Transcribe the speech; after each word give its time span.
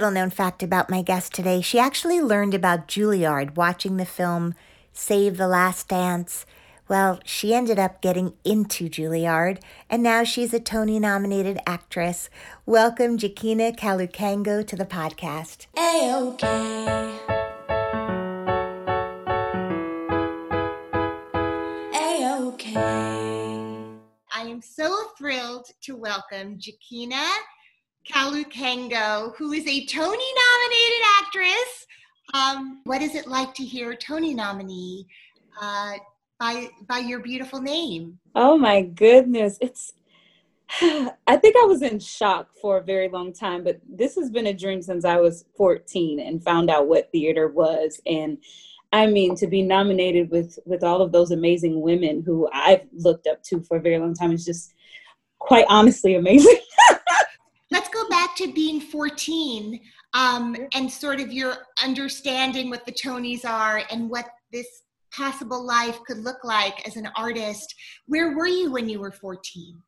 Little 0.00 0.14
known 0.14 0.30
fact 0.30 0.62
about 0.62 0.88
my 0.88 1.02
guest 1.02 1.34
today 1.34 1.60
she 1.60 1.78
actually 1.78 2.22
learned 2.22 2.54
about 2.54 2.88
Juilliard 2.88 3.54
watching 3.54 3.98
the 3.98 4.06
film 4.06 4.54
Save 4.94 5.36
the 5.36 5.46
Last 5.46 5.88
Dance. 5.88 6.46
Well, 6.88 7.20
she 7.22 7.52
ended 7.52 7.78
up 7.78 8.00
getting 8.00 8.32
into 8.42 8.88
Juilliard, 8.88 9.60
and 9.90 10.02
now 10.02 10.24
she's 10.24 10.54
a 10.54 10.58
Tony 10.58 10.98
nominated 10.98 11.58
actress. 11.66 12.30
Welcome, 12.64 13.18
Joaquina 13.18 13.72
Kalukango, 13.72 14.66
to 14.66 14.74
the 14.74 14.86
podcast. 14.86 15.66
A-okay. 15.76 17.18
A-okay. 21.94 22.74
I 24.34 24.44
am 24.44 24.62
so 24.62 25.10
thrilled 25.18 25.66
to 25.82 25.94
welcome 25.94 26.58
Joaquina 28.08 28.44
Kalukango, 28.44 29.36
who 29.36 29.52
is 29.52 29.66
a 29.66 29.86
Tony 29.86 30.24
nominated 30.42 31.06
actress. 31.18 31.86
Um, 32.34 32.80
what 32.84 33.02
is 33.02 33.14
it 33.14 33.26
like 33.26 33.54
to 33.54 33.64
hear 33.64 33.94
Tony 33.94 34.34
nominee 34.34 35.06
uh, 35.60 35.94
by 36.38 36.68
by 36.88 36.98
your 36.98 37.20
beautiful 37.20 37.60
name? 37.60 38.18
Oh 38.34 38.56
my 38.56 38.82
goodness, 38.82 39.58
it's. 39.60 39.92
I 41.26 41.36
think 41.36 41.56
I 41.56 41.66
was 41.66 41.82
in 41.82 41.98
shock 41.98 42.48
for 42.60 42.78
a 42.78 42.82
very 42.82 43.08
long 43.08 43.32
time, 43.32 43.64
but 43.64 43.80
this 43.88 44.14
has 44.14 44.30
been 44.30 44.46
a 44.46 44.54
dream 44.54 44.82
since 44.82 45.04
I 45.04 45.16
was 45.16 45.44
14 45.56 46.20
and 46.20 46.44
found 46.44 46.70
out 46.70 46.86
what 46.86 47.10
theater 47.10 47.48
was. 47.48 48.00
And 48.06 48.38
I 48.92 49.06
mean, 49.06 49.34
to 49.36 49.48
be 49.48 49.62
nominated 49.62 50.30
with 50.30 50.58
with 50.66 50.84
all 50.84 51.02
of 51.02 51.12
those 51.12 51.32
amazing 51.32 51.80
women 51.80 52.22
who 52.24 52.48
I've 52.52 52.86
looked 52.92 53.26
up 53.26 53.42
to 53.44 53.62
for 53.62 53.78
a 53.78 53.80
very 53.80 53.98
long 53.98 54.14
time 54.14 54.32
is 54.32 54.44
just 54.44 54.74
quite 55.40 55.66
honestly 55.68 56.14
amazing. 56.14 56.58
Let's 58.40 58.46
go 58.46 58.52
back 58.52 58.54
to 58.54 58.54
being 58.54 58.80
14 58.80 59.80
um, 60.14 60.56
and 60.74 60.90
sort 60.90 61.20
of 61.20 61.32
your 61.32 61.56
understanding 61.82 62.70
what 62.70 62.86
the 62.86 62.92
Tonys 62.92 63.44
are 63.44 63.82
and 63.90 64.08
what 64.08 64.26
this 64.52 64.66
possible 65.12 65.64
life 65.64 65.98
could 66.06 66.18
look 66.18 66.44
like 66.44 66.86
as 66.86 66.96
an 66.96 67.08
artist. 67.16 67.74
Where 68.06 68.36
were 68.36 68.46
you 68.46 68.72
when 68.72 68.88
you 68.88 69.00
were 69.00 69.10
14? 69.10 69.82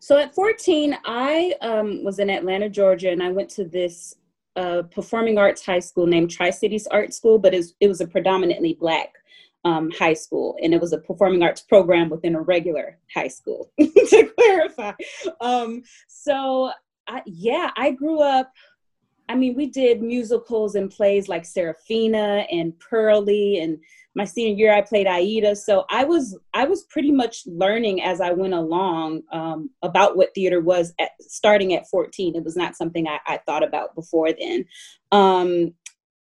So 0.00 0.18
at 0.18 0.34
14, 0.34 0.96
I 1.04 1.54
um, 1.62 2.04
was 2.04 2.18
in 2.18 2.28
Atlanta, 2.28 2.68
Georgia, 2.68 3.10
and 3.10 3.22
I 3.22 3.30
went 3.30 3.48
to 3.50 3.64
this 3.64 4.14
uh, 4.56 4.82
performing 4.90 5.38
arts 5.38 5.64
high 5.64 5.78
school 5.80 6.06
named 6.06 6.30
Tri 6.30 6.50
Cities 6.50 6.86
Art 6.88 7.14
School, 7.14 7.38
but 7.38 7.54
it 7.54 7.88
was 7.88 8.00
a 8.00 8.06
predominantly 8.06 8.74
black 8.74 9.14
um, 9.64 9.90
high 9.90 10.14
school, 10.14 10.56
and 10.62 10.74
it 10.74 10.80
was 10.80 10.92
a 10.92 10.98
performing 10.98 11.42
arts 11.42 11.62
program 11.62 12.10
within 12.10 12.34
a 12.34 12.40
regular 12.40 12.98
high 13.12 13.28
school. 13.28 13.72
to 13.80 14.30
clarify, 14.38 14.92
um, 15.40 15.82
so 16.06 16.70
I, 17.06 17.22
yeah, 17.26 17.70
I 17.76 17.90
grew 17.90 18.20
up. 18.20 18.52
I 19.28 19.34
mean, 19.34 19.54
we 19.56 19.66
did 19.66 20.02
musicals 20.02 20.74
and 20.74 20.90
plays 20.90 21.28
like 21.28 21.44
Sarafina 21.44 22.46
and 22.50 22.78
Purlie, 22.78 23.60
and 23.60 23.78
my 24.14 24.24
senior 24.24 24.54
year 24.54 24.74
I 24.74 24.82
played 24.82 25.06
Aida. 25.06 25.56
So 25.56 25.84
I 25.90 26.04
was 26.04 26.38
I 26.52 26.64
was 26.64 26.84
pretty 26.84 27.10
much 27.10 27.46
learning 27.46 28.02
as 28.02 28.20
I 28.20 28.32
went 28.32 28.54
along 28.54 29.22
um, 29.32 29.70
about 29.82 30.16
what 30.16 30.34
theater 30.34 30.60
was 30.60 30.92
at, 31.00 31.10
starting 31.20 31.74
at 31.74 31.88
14. 31.88 32.36
It 32.36 32.44
was 32.44 32.56
not 32.56 32.76
something 32.76 33.08
I, 33.08 33.18
I 33.26 33.38
thought 33.38 33.64
about 33.64 33.94
before 33.94 34.30
then. 34.32 34.66
Um, 35.10 35.74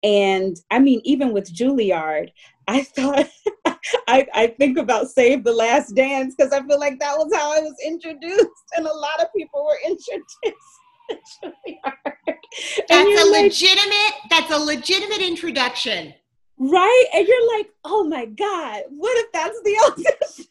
and 0.04 0.58
I 0.72 0.80
mean, 0.80 1.02
even 1.04 1.32
with 1.32 1.54
Juilliard, 1.54 2.32
I 2.68 2.84
thought 2.84 3.30
I, 4.08 4.28
I 4.34 4.48
think 4.58 4.78
about 4.78 5.10
Save 5.10 5.44
the 5.44 5.54
Last 5.54 5.96
Dance 5.96 6.36
because 6.36 6.52
I 6.54 6.66
feel 6.66 6.80
like 6.80 7.00
that 7.00 7.18
was 7.18 7.32
how 7.34 7.52
I 7.52 7.60
was 7.60 7.76
introduced, 7.86 8.48
and 8.76 8.86
a 8.86 8.94
lot 8.94 9.22
of 9.22 9.28
people 9.36 9.66
were 9.66 9.78
introduced. 9.86 10.80
That's 12.90 13.22
a 13.22 13.32
like, 13.32 13.44
legitimate. 13.44 14.14
That's 14.30 14.52
a 14.52 14.58
legitimate 14.58 15.22
introduction. 15.22 16.14
Right? 16.58 17.06
And 17.14 17.28
you're 17.28 17.58
like, 17.58 17.70
oh 17.86 18.04
my 18.04 18.26
God, 18.26 18.84
what 18.90 19.18
if 19.18 19.32
that's 19.32 19.60
the 19.64 19.78
audition? 19.92 20.46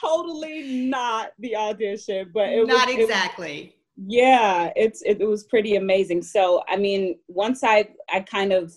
totally 0.00 0.86
not 0.86 1.32
the 1.38 1.56
audition, 1.56 2.30
but 2.34 2.48
it 2.48 2.66
not 2.66 2.88
was, 2.88 2.96
exactly. 2.96 3.58
It, 3.60 3.74
yeah, 3.96 4.72
it's 4.74 5.02
it, 5.02 5.20
it 5.20 5.26
was 5.26 5.44
pretty 5.44 5.76
amazing. 5.76 6.22
So 6.22 6.62
I 6.68 6.76
mean, 6.76 7.18
once 7.28 7.62
I 7.62 7.88
I 8.12 8.20
kind 8.20 8.52
of 8.52 8.72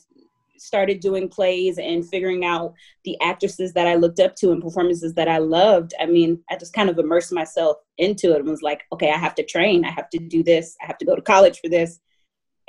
started 0.57 1.00
doing 1.00 1.29
plays 1.29 1.78
and 1.78 2.07
figuring 2.07 2.44
out 2.44 2.73
the 3.05 3.19
actresses 3.22 3.73
that 3.73 3.88
I 3.88 3.95
looked 3.95 4.19
up 4.19 4.35
to 4.38 4.51
and 4.51 4.61
performances 4.61 5.13
that 5.13 5.28
I 5.28 5.38
loved, 5.38 5.94
I 6.00 6.07
mean, 6.07 6.44
I 6.50 6.55
just 6.55 6.73
kind 6.73 6.89
of 6.89 6.97
immersed 6.97 7.31
myself 7.31 7.78
into 7.97 8.33
it 8.33 8.39
and 8.39 8.50
was 8.50 8.63
like, 8.63 8.83
okay, 8.91 9.11
I 9.11 9.17
have 9.17 9.35
to 9.35 9.44
train, 9.44 9.85
I 9.85 9.91
have 9.91 10.09
to 10.11 10.17
do 10.17 10.44
this, 10.44 10.75
I 10.81 10.88
have 10.88 10.97
to 10.97 11.05
go 11.05 11.16
to 11.16 11.22
college 11.22 11.59
for 11.59 11.69
this 11.69 11.99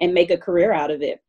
and 0.01 0.15
make 0.15 0.31
a 0.31 0.37
career 0.37 0.73
out 0.73 0.91
of 0.91 1.03
it. 1.03 1.21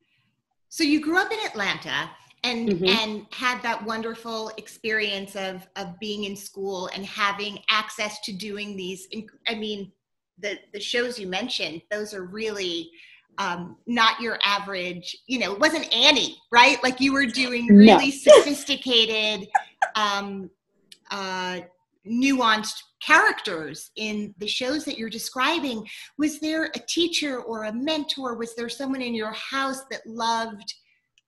So 0.69 0.83
you 0.83 1.01
grew 1.01 1.17
up 1.17 1.31
in 1.31 1.39
Atlanta 1.45 2.09
and 2.43 2.69
mm-hmm. 2.69 2.85
and 2.85 3.25
had 3.31 3.61
that 3.63 3.83
wonderful 3.85 4.51
experience 4.57 5.35
of 5.35 5.67
of 5.75 5.99
being 5.99 6.23
in 6.23 6.35
school 6.35 6.89
and 6.93 7.05
having 7.05 7.59
access 7.69 8.19
to 8.21 8.31
doing 8.31 8.77
these 8.77 9.07
I 9.47 9.55
mean 9.55 9.91
the 10.41 10.59
the 10.73 10.79
shows 10.79 11.19
you 11.19 11.27
mentioned 11.27 11.81
those 11.91 12.13
are 12.13 12.23
really 12.23 12.91
um, 13.39 13.77
not 13.87 14.19
your 14.19 14.37
average, 14.43 15.15
you 15.25 15.39
know, 15.39 15.53
it 15.53 15.59
wasn't 15.59 15.91
Annie, 15.95 16.37
right? 16.51 16.77
Like 16.83 16.99
you 16.99 17.13
were 17.13 17.25
doing 17.25 17.67
really 17.67 18.11
no. 18.25 18.33
sophisticated, 18.33 19.47
um, 19.95 20.49
uh, 21.09 21.61
nuanced 22.05 22.83
characters 23.01 23.91
in 23.95 24.35
the 24.39 24.47
shows 24.47 24.83
that 24.83 24.97
you're 24.97 25.09
describing. 25.09 25.87
Was 26.17 26.41
there 26.41 26.65
a 26.65 26.79
teacher 26.79 27.41
or 27.41 27.63
a 27.63 27.73
mentor? 27.73 28.35
Was 28.35 28.55
there 28.55 28.67
someone 28.67 29.01
in 29.01 29.15
your 29.15 29.31
house 29.31 29.83
that 29.89 30.05
loved 30.05 30.73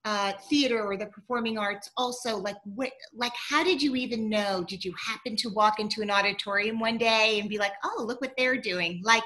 uh, 0.03 0.33
theater 0.49 0.83
or 0.83 0.97
the 0.97 1.05
performing 1.05 1.57
arts 1.57 1.91
also 1.95 2.35
like 2.35 2.55
what 2.63 2.91
like 3.13 3.33
how 3.35 3.63
did 3.63 3.81
you 3.81 3.95
even 3.95 4.29
know? 4.29 4.63
Did 4.67 4.83
you 4.83 4.93
happen 4.97 5.35
to 5.37 5.49
walk 5.49 5.79
into 5.79 6.01
an 6.01 6.09
auditorium 6.09 6.79
one 6.79 6.97
day 6.97 7.39
and 7.39 7.47
be 7.47 7.59
like 7.59 7.73
oh 7.83 8.03
look 8.07 8.19
what 8.19 8.33
they're 8.37 8.57
doing. 8.57 9.01
Like 9.03 9.23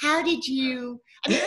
how 0.00 0.22
did 0.22 0.46
you 0.46 1.00
I, 1.26 1.30
mean, 1.30 1.40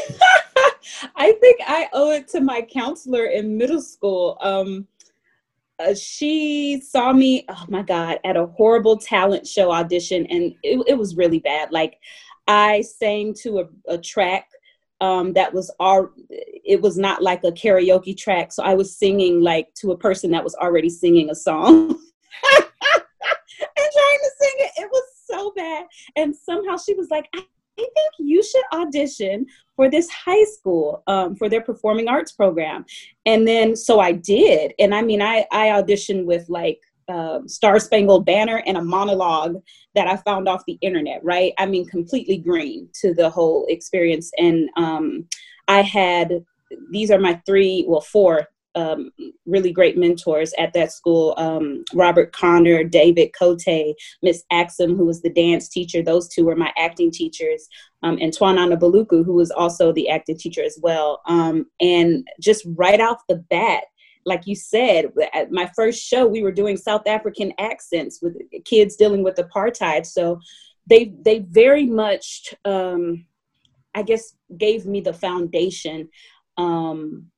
I 1.15 1.31
think 1.33 1.59
i 1.65 1.87
owe 1.93 2.11
it 2.11 2.27
to 2.29 2.41
my 2.41 2.61
counselor 2.61 3.25
in 3.27 3.57
middle 3.57 3.81
school 3.81 4.37
um 4.41 4.87
uh, 5.79 5.93
she 5.93 6.81
saw 6.81 7.13
me 7.13 7.45
oh 7.49 7.65
my 7.69 7.83
god 7.83 8.19
at 8.25 8.35
a 8.35 8.47
horrible 8.47 8.97
talent 8.97 9.47
show 9.47 9.71
audition 9.71 10.25
and 10.27 10.55
it, 10.63 10.83
it 10.87 10.97
was 10.97 11.15
really 11.15 11.39
bad. 11.39 11.71
Like 11.71 11.99
i 12.47 12.81
sang 12.81 13.35
to 13.43 13.59
a, 13.59 13.93
a 13.93 13.97
track 13.99 14.47
um, 15.01 15.33
that 15.33 15.53
was 15.53 15.73
all 15.79 16.09
it 16.27 16.81
was 16.81 16.97
not 16.97 17.21
like 17.21 17.43
a 17.43 17.51
karaoke 17.51 18.15
track 18.15 18.51
so 18.51 18.63
i 18.63 18.73
was 18.73 18.95
singing 18.95 19.41
like 19.41 19.73
to 19.73 19.91
a 19.91 19.97
person 19.97 20.31
that 20.31 20.43
was 20.43 20.55
already 20.55 20.89
singing 20.89 21.29
a 21.29 21.35
song 21.35 21.89
and 21.89 22.67
trying 23.75 24.19
to 24.19 24.31
sing 24.39 24.55
it 24.59 24.71
it 24.77 24.89
was 24.91 25.03
so 25.25 25.51
bad 25.55 25.85
and 26.15 26.35
somehow 26.35 26.77
she 26.77 26.93
was 26.93 27.09
like 27.09 27.27
i 27.35 27.43
I 27.79 27.83
think 27.83 28.13
you 28.19 28.43
should 28.43 28.63
audition 28.73 29.45
for 29.75 29.89
this 29.89 30.09
high 30.09 30.43
school 30.43 31.03
um, 31.07 31.35
for 31.35 31.49
their 31.49 31.61
performing 31.61 32.07
arts 32.07 32.31
program. 32.31 32.85
And 33.25 33.47
then, 33.47 33.75
so 33.75 33.99
I 33.99 34.11
did. 34.11 34.73
And 34.77 34.93
I 34.93 35.01
mean, 35.01 35.21
I, 35.21 35.45
I 35.51 35.67
auditioned 35.67 36.25
with 36.25 36.47
like 36.49 36.79
uh, 37.07 37.39
Star 37.47 37.79
Spangled 37.79 38.25
Banner 38.25 38.63
and 38.65 38.77
a 38.77 38.83
monologue 38.83 39.61
that 39.95 40.07
I 40.07 40.17
found 40.17 40.47
off 40.47 40.63
the 40.67 40.77
internet, 40.81 41.23
right? 41.23 41.53
I 41.57 41.65
mean, 41.65 41.85
completely 41.85 42.37
green 42.37 42.89
to 43.01 43.13
the 43.13 43.29
whole 43.29 43.65
experience. 43.69 44.31
And 44.37 44.69
um, 44.77 45.27
I 45.67 45.81
had, 45.81 46.43
these 46.91 47.11
are 47.11 47.19
my 47.19 47.41
three, 47.45 47.85
well, 47.87 48.01
four 48.01 48.47
um, 48.75 49.11
really 49.45 49.71
great 49.71 49.97
mentors 49.97 50.53
at 50.57 50.73
that 50.73 50.91
school 50.91 51.33
um, 51.37 51.83
Robert 51.93 52.31
Connor, 52.31 52.83
David 52.83 53.31
Cote, 53.37 53.95
Miss 54.21 54.43
Axum, 54.51 54.95
who 54.95 55.05
was 55.05 55.21
the 55.21 55.33
dance 55.33 55.67
teacher. 55.67 56.01
Those 56.01 56.29
two 56.29 56.45
were 56.45 56.55
my 56.55 56.71
acting 56.77 57.11
teachers. 57.11 57.67
Um, 58.03 58.17
and 58.21 58.33
Twanana 58.33 58.79
Baluku, 58.79 59.25
who 59.25 59.33
was 59.33 59.51
also 59.51 59.91
the 59.91 60.09
acting 60.09 60.37
teacher 60.37 60.63
as 60.63 60.79
well. 60.81 61.21
Um, 61.27 61.65
and 61.79 62.27
just 62.39 62.65
right 62.75 63.01
off 63.01 63.21
the 63.27 63.37
bat, 63.49 63.83
like 64.25 64.45
you 64.45 64.55
said, 64.55 65.11
at 65.33 65.51
my 65.51 65.69
first 65.75 66.03
show, 66.03 66.27
we 66.27 66.43
were 66.43 66.51
doing 66.51 66.77
South 66.77 67.07
African 67.07 67.53
accents 67.57 68.21
with 68.21 68.35
kids 68.65 68.95
dealing 68.95 69.23
with 69.23 69.35
apartheid. 69.35 70.05
So 70.05 70.39
they 70.87 71.13
they 71.21 71.39
very 71.39 71.85
much, 71.85 72.53
um, 72.65 73.25
I 73.95 74.03
guess, 74.03 74.35
gave 74.57 74.85
me 74.85 75.01
the 75.01 75.13
foundation 75.13 76.09
um, 76.57 77.31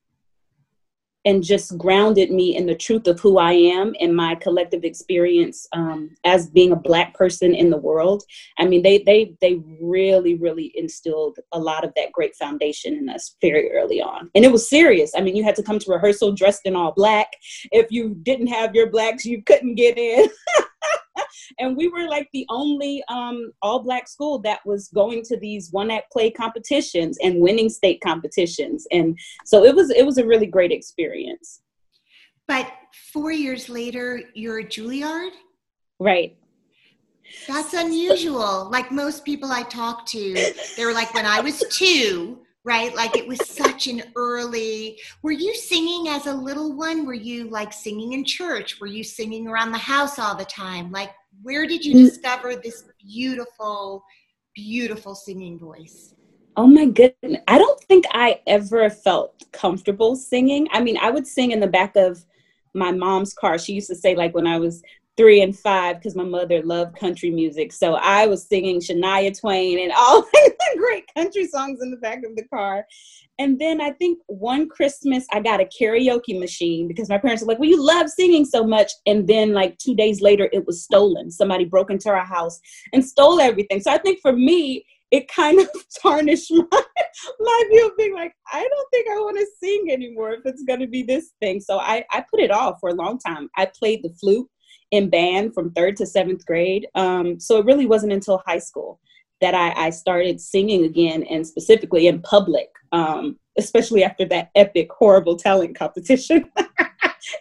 and 1.26 1.44
just 1.44 1.78
grounded 1.78 2.32
me 2.32 2.56
in 2.56 2.66
the 2.66 2.76
truth 2.76 3.08
of 3.08 3.20
who 3.20 3.38
I 3.38 3.54
am 3.54 3.94
and 4.00 4.16
my 4.16 4.36
collective 4.36 4.84
experience 4.84 5.68
um, 5.72 6.10
as 6.24 6.50
being 6.50 6.72
a 6.72 6.78
black 6.78 7.14
person 7.14 7.56
in 7.56 7.70
the 7.70 7.78
world. 7.78 8.24
I 8.58 8.66
mean, 8.66 8.82
they 8.82 9.00
they 9.00 9.36
they 9.42 9.62
really 9.82 10.36
really 10.36 10.72
instilled 10.76 11.38
a 11.52 11.60
lot 11.60 11.84
of 11.84 11.94
that 11.96 12.12
great 12.12 12.36
foundation 12.36 12.96
in 12.96 13.10
us 13.10 13.36
very 13.42 13.72
early 13.72 14.02
on, 14.02 14.30
and 14.36 14.44
it 14.44 14.52
was 14.52 14.70
serious. 14.70 15.12
I 15.16 15.22
mean, 15.22 15.36
you 15.36 15.44
had 15.44 15.56
to 15.56 15.64
come 15.64 15.80
to 15.80 15.92
rehearsal 15.92 16.34
dressed 16.34 16.66
in 16.66 16.76
all 16.76 16.92
black. 16.92 17.28
If 17.72 17.92
you 17.92 18.16
didn't 18.24 18.48
have 18.48 18.76
your 18.76 18.90
blacks, 18.90 19.26
you 19.26 19.44
couldn't 19.44 19.76
get 19.76 19.98
in. 19.98 20.28
and 21.60 21.76
we 21.76 21.88
were 21.88 22.08
like 22.08 22.28
the 22.34 22.46
only 22.50 23.04
um, 23.10 23.52
all 23.62 23.80
black 23.80 24.08
school 24.08 24.40
that 24.40 24.60
was 24.66 24.90
going 24.90 25.24
to 25.24 25.38
these 25.38 25.72
one 25.72 25.92
act 25.92 26.12
play 26.12 26.30
competitions 26.30 27.18
and 27.24 27.40
winning 27.40 27.70
state 27.70 28.00
competitions 28.02 28.88
and 28.92 29.18
so 29.46 29.64
it 29.64 29.76
was 29.76 29.90
it 29.92 30.06
was 30.06 30.18
a 30.18 30.26
really 30.26 30.48
great 30.48 30.72
experience 30.72 31.62
but 32.48 32.72
four 33.12 33.32
years 33.32 33.70
later 33.70 34.22
you're 34.34 34.60
at 34.60 34.70
juilliard 34.70 35.32
right 36.00 36.38
that's 37.48 37.74
unusual 37.74 38.70
like 38.72 38.92
most 38.92 39.26
people 39.26 39.52
i 39.52 39.64
talk 39.64 40.06
to 40.06 40.34
they 40.76 40.86
were 40.86 40.94
like 40.94 41.14
when 41.14 41.26
i 41.26 41.40
was 41.40 41.64
two 41.70 42.40
right? 42.66 42.96
Like 42.96 43.16
it 43.18 43.28
was 43.28 43.46
such 43.46 43.88
an 43.88 44.04
early. 44.16 45.00
Were 45.22 45.32
you 45.32 45.54
singing 45.54 46.08
as 46.10 46.28
a 46.28 46.34
little 46.34 46.76
one? 46.76 47.06
Were 47.06 47.14
you 47.14 47.50
like 47.50 47.74
singing 47.74 48.14
in 48.14 48.24
church? 48.24 48.80
Were 48.80 48.88
you 48.88 49.04
singing 49.04 49.48
around 49.48 49.72
the 49.72 49.78
house 49.78 50.18
all 50.18 50.36
the 50.36 50.46
time? 50.46 50.92
Like, 50.92 51.12
where 51.42 51.68
did 51.68 51.86
you 51.86 51.94
discover 51.94 52.56
this 52.56 52.84
beautiful, 53.06 54.04
beautiful 54.56 55.16
singing 55.16 55.60
voice? 55.60 56.14
Oh 56.56 56.68
my 56.68 56.86
goodness. 56.86 57.42
I 57.48 57.58
don't 57.58 57.80
think 57.82 58.06
I 58.12 58.40
ever 58.46 58.90
felt 58.90 59.44
comfortable 59.52 60.16
singing. 60.16 60.68
I 60.72 60.82
mean, 60.82 60.98
I 60.98 61.10
would 61.10 61.26
sing 61.26 61.52
in 61.52 61.60
the 61.60 61.68
back 61.68 61.96
of 61.96 62.24
my 62.74 62.92
mom's 62.92 63.34
car. 63.34 63.58
She 63.58 63.74
used 63.74 63.90
to 63.90 63.96
say, 63.96 64.16
like, 64.16 64.36
when 64.36 64.48
I 64.48 64.60
was 64.60 64.84
three 65.16 65.42
and 65.42 65.58
five 65.58 65.98
because 65.98 66.16
my 66.16 66.24
mother 66.24 66.62
loved 66.64 66.96
country 66.98 67.30
music. 67.30 67.72
So 67.72 67.96
I 67.96 68.26
was 68.28 68.46
singing 68.46 68.80
Shania 68.80 69.40
Twain 69.40 69.80
and 69.80 69.92
all 69.96 70.22
the 70.34 70.76
great 70.78 71.06
country 71.14 71.48
songs 71.48 71.82
in 71.82 71.92
the 71.92 71.98
back 71.98 72.24
of 72.26 72.36
the 72.36 72.46
car. 72.46 72.86
And 73.40 73.60
then 73.60 73.82
I 73.82 73.92
think 73.92 74.20
one 74.28 74.70
Christmas 74.70 75.26
I 75.32 75.40
got 75.40 75.60
a 75.60 75.66
karaoke 75.66 76.40
machine 76.40 76.88
because 76.88 77.10
my 77.10 77.18
parents 77.18 77.42
were 77.42 77.48
like, 77.48 77.60
Well, 77.60 77.70
you 77.70 77.84
love 77.84 78.10
singing 78.10 78.46
so 78.46 78.64
much. 78.64 78.92
And 79.06 79.28
then 79.28 79.54
like 79.54 79.78
two 79.78 79.96
days 79.96 80.22
later 80.22 80.50
it 80.54 80.66
was 80.66 80.84
stolen. 80.84 81.32
Somebody 81.32 81.66
broke 81.66 81.90
into 81.90 82.10
our 82.10 82.26
house 82.26 82.60
and 82.94 83.04
stole 83.04 83.42
everything. 83.42 83.82
So 83.82 83.92
I 83.92 83.98
think 83.98 84.20
for 84.22 84.34
me, 84.34 84.86
it 85.12 85.28
kind 85.28 85.60
of 85.60 85.70
tarnished 86.02 86.52
my 86.52 86.84
my 87.40 87.64
view 87.70 87.88
of 87.88 87.98
being 87.98 88.14
like, 88.14 88.34
I 88.52 88.62
don't 88.62 88.90
think 88.92 89.08
I 89.10 89.16
want 89.16 89.38
to 89.38 89.48
sing 89.60 89.88
anymore 89.92 90.34
if 90.34 90.42
it's 90.46 90.64
gonna 90.64 90.88
be 90.88 91.04
this 91.04 91.32
thing. 91.42 91.60
So 91.60 91.80
I, 91.80 92.04
I 92.12 92.24
put 92.30 92.40
it 92.40 92.52
off 92.52 92.78
for 92.80 92.90
a 92.90 92.96
long 92.96 93.20
time. 93.20 93.50
I 93.58 93.66
played 93.66 94.04
the 94.04 94.14
flute 94.20 94.48
in 94.92 95.10
band 95.10 95.56
from 95.56 95.72
third 95.72 95.98
to 95.98 96.06
seventh 96.06 96.46
grade. 96.46 96.88
Um, 96.94 97.40
so 97.40 97.58
it 97.58 97.66
really 97.66 97.88
wasn't 97.88 98.14
until 98.14 98.44
high 98.46 98.60
school 98.60 99.00
that 99.44 99.54
I, 99.54 99.88
I 99.88 99.90
started 99.90 100.40
singing 100.40 100.86
again 100.86 101.24
and 101.24 101.46
specifically 101.46 102.08
in 102.08 102.22
public, 102.22 102.70
um, 102.94 103.38
especially 103.58 104.02
after 104.02 104.24
that 104.30 104.52
epic, 104.56 104.88
horrible 104.90 105.36
talent 105.36 105.78
competition 105.78 106.38
in 106.58 106.66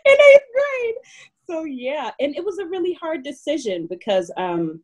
eighth 0.07 0.49
grade. 0.53 0.95
So 1.47 1.63
yeah, 1.63 2.11
and 2.19 2.35
it 2.35 2.45
was 2.45 2.59
a 2.59 2.67
really 2.67 2.95
hard 2.95 3.23
decision 3.23 3.87
because 3.89 4.33
um, 4.37 4.81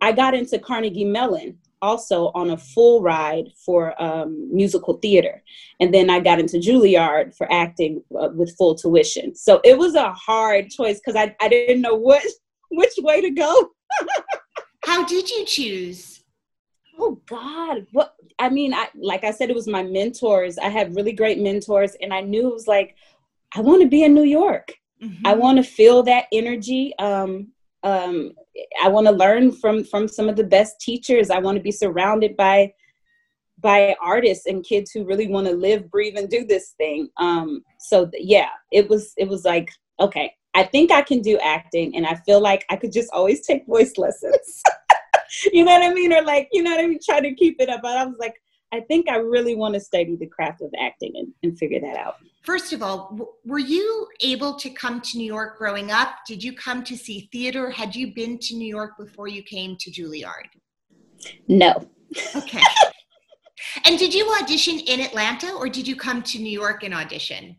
I 0.00 0.12
got 0.12 0.32
into 0.32 0.58
Carnegie 0.58 1.04
Mellon 1.04 1.58
also 1.82 2.30
on 2.34 2.48
a 2.48 2.56
full 2.56 3.02
ride 3.02 3.50
for 3.66 4.02
um, 4.02 4.48
musical 4.50 4.94
theater. 4.94 5.42
And 5.80 5.92
then 5.92 6.08
I 6.08 6.18
got 6.18 6.40
into 6.40 6.56
Juilliard 6.56 7.36
for 7.36 7.46
acting 7.52 8.02
uh, 8.18 8.30
with 8.34 8.56
full 8.56 8.74
tuition. 8.74 9.34
So 9.34 9.60
it 9.64 9.76
was 9.76 9.94
a 9.96 10.14
hard 10.14 10.70
choice 10.70 10.98
because 10.98 11.14
I, 11.14 11.36
I 11.42 11.48
didn't 11.48 11.82
know 11.82 11.94
what 11.94 12.24
which 12.70 12.94
way 13.00 13.20
to 13.20 13.30
go. 13.30 13.70
How 14.86 15.04
did 15.04 15.28
you 15.28 15.44
choose? 15.44 16.13
Oh 17.06 17.20
God. 17.26 17.86
What 17.92 18.14
I 18.38 18.48
mean, 18.48 18.72
I 18.72 18.88
like 18.94 19.24
I 19.24 19.30
said, 19.30 19.50
it 19.50 19.54
was 19.54 19.68
my 19.68 19.82
mentors. 19.82 20.56
I 20.56 20.70
had 20.70 20.96
really 20.96 21.12
great 21.12 21.38
mentors, 21.38 21.94
and 22.00 22.14
I 22.14 22.22
knew 22.22 22.48
it 22.48 22.54
was 22.54 22.66
like, 22.66 22.96
I 23.54 23.60
want 23.60 23.82
to 23.82 23.88
be 23.88 24.04
in 24.04 24.14
New 24.14 24.24
York. 24.24 24.72
Mm-hmm. 25.02 25.26
I 25.26 25.34
want 25.34 25.58
to 25.58 25.62
feel 25.62 26.02
that 26.04 26.24
energy. 26.32 26.94
Um, 26.98 27.48
um, 27.82 28.32
I 28.82 28.88
want 28.88 29.06
to 29.06 29.12
learn 29.12 29.52
from 29.52 29.84
from 29.84 30.08
some 30.08 30.30
of 30.30 30.36
the 30.36 30.44
best 30.44 30.80
teachers. 30.80 31.28
I 31.28 31.40
want 31.40 31.58
to 31.58 31.62
be 31.62 31.70
surrounded 31.70 32.38
by 32.38 32.72
by 33.60 33.94
artists 34.02 34.46
and 34.46 34.64
kids 34.64 34.90
who 34.90 35.04
really 35.04 35.28
want 35.28 35.46
to 35.46 35.52
live, 35.52 35.90
breathe, 35.90 36.16
and 36.16 36.30
do 36.30 36.46
this 36.46 36.70
thing. 36.78 37.10
Um, 37.18 37.62
so 37.78 38.06
th- 38.06 38.24
yeah, 38.24 38.48
it 38.72 38.88
was 38.88 39.12
it 39.18 39.28
was 39.28 39.44
like 39.44 39.70
okay, 40.00 40.32
I 40.54 40.64
think 40.64 40.90
I 40.90 41.02
can 41.02 41.20
do 41.20 41.38
acting, 41.38 41.96
and 41.96 42.06
I 42.06 42.14
feel 42.14 42.40
like 42.40 42.64
I 42.70 42.76
could 42.76 42.92
just 42.92 43.10
always 43.12 43.46
take 43.46 43.66
voice 43.66 43.98
lessons. 43.98 44.62
you 45.52 45.64
know 45.64 45.72
what 45.72 45.82
I 45.82 45.92
mean? 45.92 46.12
Or 46.12 46.22
like 46.22 46.48
you 46.52 46.62
know 46.62 46.70
what 46.70 46.80
I 46.80 46.86
mean? 46.86 46.98
Try 47.04 47.20
to 47.20 47.34
keep 47.34 47.56
it 47.60 47.68
up. 47.68 47.82
But 47.82 47.96
I 47.96 48.04
was 48.04 48.16
like, 48.18 48.34
I 48.72 48.80
think 48.80 49.08
I 49.08 49.16
really 49.16 49.54
want 49.54 49.74
to 49.74 49.80
study 49.80 50.16
the 50.16 50.26
craft 50.26 50.60
of 50.60 50.70
acting 50.78 51.12
and, 51.14 51.28
and 51.42 51.58
figure 51.58 51.80
that 51.80 51.96
out. 51.96 52.16
First 52.42 52.72
of 52.72 52.82
all, 52.82 53.16
were 53.44 53.58
you 53.58 54.08
able 54.20 54.54
to 54.56 54.68
come 54.70 55.00
to 55.00 55.18
New 55.18 55.26
York 55.26 55.56
growing 55.58 55.92
up? 55.92 56.16
Did 56.26 56.42
you 56.42 56.52
come 56.52 56.82
to 56.84 56.96
see 56.96 57.28
theater? 57.32 57.70
Had 57.70 57.94
you 57.94 58.12
been 58.12 58.38
to 58.40 58.56
New 58.56 58.66
York 58.66 58.98
before 58.98 59.28
you 59.28 59.42
came 59.42 59.76
to 59.78 59.90
Juilliard? 59.90 60.48
No. 61.46 61.88
Okay. 62.34 62.60
and 63.84 63.98
did 63.98 64.12
you 64.12 64.30
audition 64.42 64.80
in 64.80 65.00
Atlanta 65.00 65.52
or 65.52 65.68
did 65.68 65.86
you 65.86 65.96
come 65.96 66.22
to 66.22 66.38
New 66.38 66.52
York 66.52 66.82
and 66.82 66.92
audition? 66.92 67.56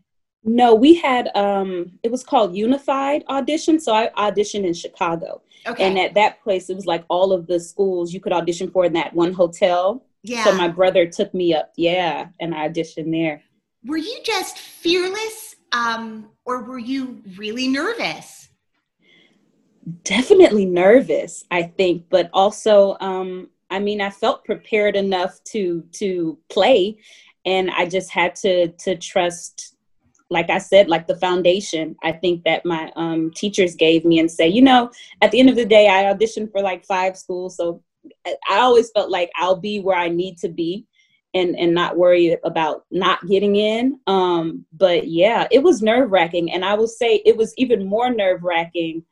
No, 0.48 0.74
we 0.74 0.94
had 0.94 1.28
um 1.36 1.98
it 2.04 2.10
was 2.10 2.22
called 2.22 2.56
Unified 2.56 3.24
Audition. 3.28 3.80
So 3.80 3.92
I 3.92 4.10
auditioned 4.16 4.64
in 4.64 4.74
Chicago. 4.74 5.42
Okay. 5.66 5.84
And 5.84 5.98
at 5.98 6.14
that 6.14 6.40
place 6.42 6.70
it 6.70 6.76
was 6.76 6.86
like 6.86 7.04
all 7.08 7.32
of 7.32 7.48
the 7.48 7.58
schools 7.58 8.14
you 8.14 8.20
could 8.20 8.32
audition 8.32 8.70
for 8.70 8.84
in 8.84 8.92
that 8.92 9.12
one 9.12 9.32
hotel. 9.32 10.04
Yeah. 10.22 10.44
So 10.44 10.54
my 10.54 10.68
brother 10.68 11.06
took 11.06 11.32
me 11.34 11.54
up, 11.54 11.72
yeah, 11.76 12.28
and 12.40 12.54
I 12.54 12.68
auditioned 12.68 13.12
there. 13.12 13.42
Were 13.84 13.96
you 13.96 14.18
just 14.24 14.58
fearless, 14.58 15.54
um, 15.70 16.30
or 16.44 16.64
were 16.64 16.80
you 16.80 17.22
really 17.36 17.68
nervous? 17.68 18.48
Definitely 20.02 20.64
nervous, 20.64 21.44
I 21.52 21.62
think, 21.62 22.06
but 22.10 22.28
also, 22.32 22.96
um, 23.00 23.50
I 23.70 23.78
mean, 23.78 24.00
I 24.00 24.10
felt 24.10 24.44
prepared 24.44 24.96
enough 24.96 25.42
to 25.52 25.84
to 25.92 26.38
play, 26.48 26.98
and 27.44 27.70
I 27.70 27.86
just 27.86 28.10
had 28.10 28.34
to 28.36 28.68
to 28.68 28.96
trust 28.96 29.75
like 30.30 30.50
I 30.50 30.58
said, 30.58 30.88
like 30.88 31.06
the 31.06 31.16
foundation, 31.16 31.96
I 32.02 32.12
think 32.12 32.44
that 32.44 32.64
my 32.64 32.90
um, 32.96 33.30
teachers 33.34 33.74
gave 33.74 34.04
me 34.04 34.18
and 34.18 34.30
say, 34.30 34.48
you 34.48 34.62
know, 34.62 34.90
at 35.22 35.30
the 35.30 35.38
end 35.38 35.48
of 35.48 35.56
the 35.56 35.64
day, 35.64 35.88
I 35.88 36.12
auditioned 36.12 36.50
for 36.50 36.60
like 36.60 36.84
five 36.84 37.16
schools. 37.16 37.56
So 37.56 37.82
I 38.26 38.58
always 38.58 38.90
felt 38.90 39.10
like 39.10 39.30
I'll 39.36 39.56
be 39.56 39.80
where 39.80 39.96
I 39.96 40.08
need 40.08 40.38
to 40.38 40.48
be 40.48 40.86
and 41.34 41.56
and 41.58 41.74
not 41.74 41.96
worry 41.96 42.36
about 42.44 42.84
not 42.90 43.26
getting 43.26 43.56
in. 43.56 44.00
Um, 44.06 44.64
but 44.72 45.06
yeah, 45.08 45.46
it 45.50 45.62
was 45.62 45.82
nerve 45.82 46.10
wracking, 46.10 46.52
and 46.52 46.64
I 46.64 46.74
will 46.74 46.88
say 46.88 47.22
it 47.24 47.36
was 47.36 47.54
even 47.56 47.86
more 47.86 48.10
nerve 48.10 48.42
wracking 48.42 49.04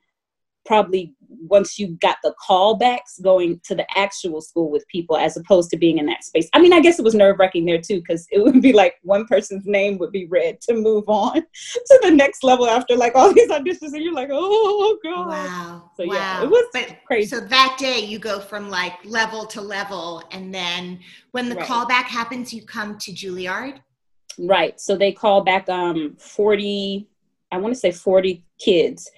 probably 0.65 1.15
once 1.29 1.79
you 1.79 1.89
got 2.01 2.17
the 2.23 2.35
callbacks 2.49 3.21
going 3.23 3.61
to 3.65 3.75
the 3.75 3.87
actual 3.99 4.41
school 4.41 4.71
with 4.71 4.87
people 4.89 5.17
as 5.17 5.37
opposed 5.37 5.71
to 5.71 5.77
being 5.77 5.99
in 5.99 6.07
that 6.07 6.25
space. 6.25 6.49
I 6.53 6.61
mean, 6.61 6.73
I 6.73 6.81
guess 6.81 6.99
it 6.99 7.05
was 7.05 7.15
nerve 7.15 7.39
wracking 7.39 7.65
there 7.65 7.81
too, 7.81 8.01
because 8.01 8.27
it 8.31 8.43
would 8.43 8.63
be 8.63 8.73
like 8.73 8.95
one 9.03 9.27
person's 9.27 9.67
name 9.67 9.99
would 9.99 10.13
be 10.13 10.27
read 10.27 10.61
to 10.63 10.75
move 10.75 11.05
on 11.09 11.35
to 11.87 12.01
the 12.03 12.11
next 12.11 12.43
level 12.43 12.67
after 12.67 12.97
like 12.97 13.15
all 13.15 13.33
these 13.33 13.51
auditions, 13.51 13.93
and 13.93 14.03
you're 14.03 14.15
like, 14.15 14.31
oh 14.33 14.99
god. 15.03 15.29
Wow. 15.29 15.91
So 15.97 16.07
wow. 16.07 16.15
yeah, 16.15 16.43
it 16.43 16.51
was 16.51 16.67
but, 16.73 16.97
crazy. 17.07 17.29
So 17.29 17.41
that 17.41 17.77
day 17.79 18.01
you 18.01 18.19
go 18.19 18.41
from 18.41 18.71
like 18.71 18.95
level 19.05 19.47
to 19.47 19.61
level, 19.61 20.23
and 20.31 20.55
then 20.55 21.01
when 21.33 21.49
the 21.49 21.57
right. 21.57 21.67
callback 21.67 22.05
happens, 22.05 22.53
you 22.53 22.63
come 22.63 22.99
to 22.99 23.13
Juilliard. 23.13 23.81
Right. 24.39 24.81
So 24.81 24.97
they 24.97 25.13
call 25.13 25.43
back 25.43 25.69
um 25.69 26.17
40, 26.19 27.07
I 27.53 27.59
want 27.59 27.73
to 27.75 27.79
say 27.79 27.93
40 27.93 28.43
kids 28.59 29.11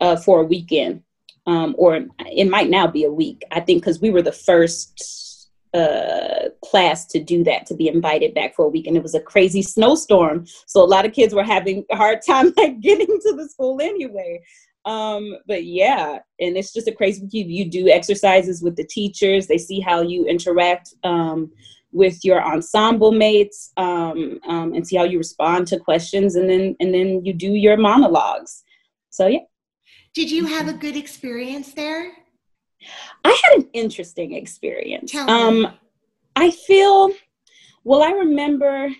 uh, 0.00 0.16
for 0.16 0.40
a 0.40 0.44
weekend, 0.44 1.02
um, 1.46 1.74
or 1.78 2.06
it 2.26 2.48
might 2.48 2.70
now 2.70 2.86
be 2.86 3.04
a 3.04 3.12
week. 3.12 3.42
I 3.50 3.60
think 3.60 3.82
because 3.82 4.00
we 4.00 4.10
were 4.10 4.22
the 4.22 4.32
first 4.32 5.28
uh, 5.74 6.48
class 6.64 7.06
to 7.06 7.22
do 7.22 7.44
that 7.44 7.66
to 7.66 7.74
be 7.74 7.88
invited 7.88 8.34
back 8.34 8.54
for 8.54 8.64
a 8.64 8.68
week 8.68 8.86
and 8.86 8.96
it 8.96 9.02
was 9.02 9.14
a 9.14 9.20
crazy 9.20 9.62
snowstorm. 9.62 10.46
So 10.66 10.82
a 10.82 10.86
lot 10.86 11.04
of 11.04 11.12
kids 11.12 11.34
were 11.34 11.44
having 11.44 11.84
a 11.90 11.96
hard 11.96 12.20
time 12.26 12.52
like 12.56 12.80
getting 12.80 13.06
to 13.06 13.36
the 13.36 13.48
school 13.48 13.80
anyway. 13.80 14.42
Um 14.84 15.36
but 15.46 15.64
yeah 15.64 16.20
and 16.40 16.56
it's 16.56 16.72
just 16.72 16.88
a 16.88 16.92
crazy 16.92 17.26
you, 17.30 17.44
you 17.44 17.70
do 17.70 17.88
exercises 17.88 18.62
with 18.62 18.76
the 18.76 18.86
teachers. 18.86 19.46
They 19.46 19.58
see 19.58 19.80
how 19.80 20.00
you 20.00 20.24
interact 20.24 20.94
um 21.04 21.50
with 21.92 22.24
your 22.24 22.42
ensemble 22.42 23.12
mates 23.12 23.72
um, 23.78 24.38
um, 24.46 24.74
and 24.74 24.86
see 24.86 24.96
how 24.96 25.04
you 25.04 25.16
respond 25.16 25.66
to 25.66 25.78
questions 25.78 26.36
and 26.36 26.48
then 26.48 26.76
and 26.80 26.94
then 26.94 27.24
you 27.24 27.32
do 27.34 27.52
your 27.52 27.76
monologues. 27.76 28.62
So 29.10 29.26
yeah 29.26 29.40
did 30.14 30.30
you 30.30 30.46
have 30.46 30.68
a 30.68 30.72
good 30.72 30.96
experience 30.96 31.72
there 31.72 32.12
I 33.24 33.40
had 33.44 33.58
an 33.60 33.68
interesting 33.72 34.34
experience. 34.34 35.12
Tell 35.12 35.26
me. 35.26 35.32
Um, 35.66 35.72
I 36.36 36.50
feel, 36.50 37.10
well, 37.84 38.02
I 38.02 38.10
remember. 38.10 38.90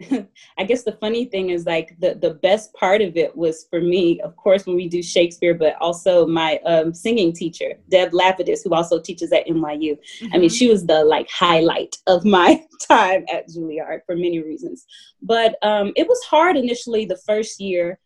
I 0.58 0.64
guess 0.64 0.82
the 0.82 0.92
funny 0.92 1.26
thing 1.26 1.50
is 1.50 1.66
like 1.66 1.94
the 2.00 2.14
the 2.14 2.32
best 2.32 2.72
part 2.72 3.02
of 3.02 3.18
it 3.18 3.36
was 3.36 3.66
for 3.68 3.82
me, 3.82 4.18
of 4.22 4.34
course, 4.36 4.64
when 4.64 4.74
we 4.74 4.88
do 4.88 5.02
Shakespeare, 5.02 5.52
but 5.52 5.76
also 5.78 6.26
my 6.26 6.58
um, 6.64 6.94
singing 6.94 7.34
teacher, 7.34 7.74
Deb 7.90 8.12
Lapidus, 8.12 8.64
who 8.64 8.72
also 8.72 8.98
teaches 8.98 9.30
at 9.30 9.46
NYU. 9.46 9.98
I 10.32 10.38
mean, 10.38 10.48
she 10.48 10.70
was 10.70 10.86
the 10.86 11.04
like 11.04 11.28
highlight 11.30 11.96
of 12.06 12.24
my 12.24 12.64
time 12.88 13.26
at 13.30 13.48
Juilliard 13.48 14.00
for 14.06 14.16
many 14.16 14.42
reasons. 14.42 14.86
But 15.20 15.56
um, 15.62 15.92
it 15.96 16.08
was 16.08 16.22
hard 16.24 16.56
initially 16.56 17.04
the 17.04 17.20
first 17.26 17.60
year 17.60 17.98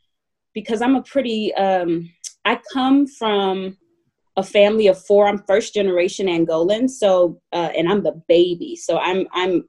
because 0.55 0.81
I'm 0.83 0.97
a 0.97 1.03
pretty. 1.03 1.53
Um, 1.55 2.11
I 2.45 2.61
come 2.73 3.07
from 3.07 3.77
a 4.37 4.43
family 4.43 4.87
of 4.89 5.03
four. 5.05 5.27
I'm 5.27 5.39
first 5.47 5.75
generation 5.75 6.27
Angolan, 6.27 6.89
so 6.89 7.41
uh, 7.53 7.71
and 7.77 7.89
I'm 7.89 8.03
the 8.03 8.21
baby, 8.29 8.77
so 8.77 8.99
I'm 8.99 9.27
I'm 9.33 9.65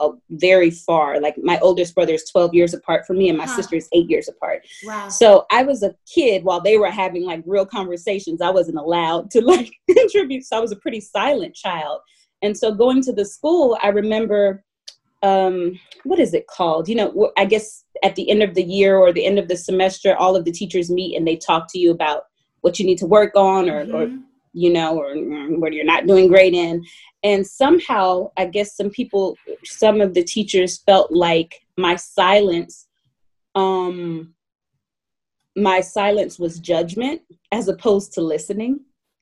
uh, 0.00 0.10
very 0.30 0.70
far. 0.70 1.20
Like 1.20 1.36
my 1.42 1.58
oldest 1.60 1.94
brother 1.94 2.14
is 2.14 2.24
12 2.30 2.54
years 2.54 2.74
apart 2.74 3.06
from 3.06 3.18
me, 3.18 3.28
and 3.28 3.38
my 3.38 3.44
Huh. 3.46 3.56
sister 3.56 3.76
is 3.76 3.88
eight 3.92 4.08
years 4.08 4.28
apart. 4.28 4.62
wow 4.86 5.08
So 5.08 5.46
I 5.50 5.62
was 5.62 5.82
a 5.82 5.94
kid 6.12 6.44
while 6.44 6.60
they 6.60 6.78
were 6.78 6.90
having 6.90 7.24
like 7.24 7.42
real 7.46 7.66
conversations. 7.66 8.40
I 8.40 8.50
wasn't 8.50 8.78
allowed 8.78 9.30
to 9.32 9.40
like 9.44 9.70
contribute, 9.88 10.44
so 10.44 10.56
I 10.56 10.60
was 10.60 10.72
a 10.72 10.76
pretty 10.76 11.00
silent 11.00 11.54
child. 11.54 12.00
And 12.42 12.56
so 12.56 12.72
going 12.72 13.02
to 13.02 13.12
the 13.12 13.24
school, 13.26 13.76
I 13.82 13.88
remember 13.88 14.64
um 15.22 15.78
what 16.04 16.18
is 16.18 16.32
it 16.32 16.46
called 16.46 16.88
you 16.88 16.94
know 16.94 17.30
i 17.36 17.44
guess 17.44 17.84
at 18.02 18.16
the 18.16 18.30
end 18.30 18.42
of 18.42 18.54
the 18.54 18.62
year 18.62 18.96
or 18.96 19.12
the 19.12 19.26
end 19.26 19.38
of 19.38 19.48
the 19.48 19.56
semester 19.56 20.16
all 20.16 20.34
of 20.34 20.46
the 20.46 20.52
teachers 20.52 20.90
meet 20.90 21.14
and 21.16 21.26
they 21.26 21.36
talk 21.36 21.66
to 21.70 21.78
you 21.78 21.90
about 21.90 22.22
what 22.62 22.78
you 22.78 22.86
need 22.86 22.98
to 22.98 23.06
work 23.06 23.34
on 23.36 23.68
or, 23.68 23.80
or 23.92 24.06
Mhm. 24.06 24.22
you 24.52 24.72
know, 24.72 24.98
or 24.98 25.14
mm, 25.14 25.58
what 25.60 25.72
you're 25.72 25.84
not 25.84 26.06
doing 26.06 26.26
great 26.28 26.54
in. 26.54 26.84
And 27.22 27.46
somehow, 27.46 28.32
I 28.36 28.46
guess 28.46 28.76
some 28.76 28.90
people, 28.90 29.36
some 29.64 30.00
of 30.00 30.12
the 30.14 30.24
teachers 30.24 30.78
felt 30.78 31.12
like 31.12 31.60
my 31.76 31.94
silence, 31.96 32.88
um, 33.54 34.34
my 35.56 35.80
silence 35.80 36.38
was 36.38 36.58
judgment 36.58 37.22
as 37.52 37.68
opposed 37.68 38.12
to 38.14 38.22
listening, 38.22 38.80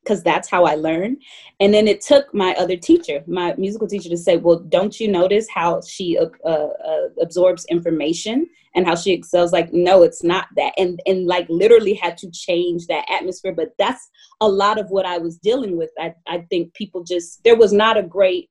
because 0.09 0.23
that's 0.23 0.49
how 0.49 0.65
I 0.65 0.75
learn. 0.75 1.19
And 1.61 1.75
then 1.75 1.87
it 1.87 2.01
took 2.01 2.33
my 2.33 2.55
other 2.55 2.77
teacher, 2.77 3.23
my 3.27 3.55
musical 3.59 3.87
teacher, 3.87 4.09
to 4.09 4.17
say, 4.17 4.39
"Well, 4.39 4.61
don't 4.61 4.99
you 4.99 5.09
notice 5.09 5.47
how 5.55 5.83
she 5.83 6.17
uh, 6.19 6.49
uh, 6.49 7.09
absorbs 7.21 7.67
information 7.67 8.47
and 8.75 8.87
how 8.87 8.95
she 8.95 9.13
excels?" 9.13 9.53
Like, 9.53 9.73
no, 9.73 10.03
it's 10.03 10.25
not 10.25 10.47
that. 10.57 10.73
And 10.79 11.01
and 11.07 11.27
like 11.27 11.47
literally 11.51 11.95
had 11.95 12.17
to 12.19 12.31
change 12.31 12.87
that 12.87 13.05
atmosphere. 13.11 13.53
But 13.53 13.75
that's 13.79 14.09
a 14.41 14.49
lot 14.49 14.79
of 14.79 14.89
what 14.89 15.05
I 15.05 15.19
was 15.19 15.37
dealing 15.37 15.77
with. 15.77 15.91
I, 15.99 16.15
I 16.27 16.39
think 16.49 16.73
people 16.75 17.03
just, 17.03 17.43
there 17.45 17.57
was 17.57 17.73
not 17.73 17.99
a 17.99 18.03
great 18.03 18.49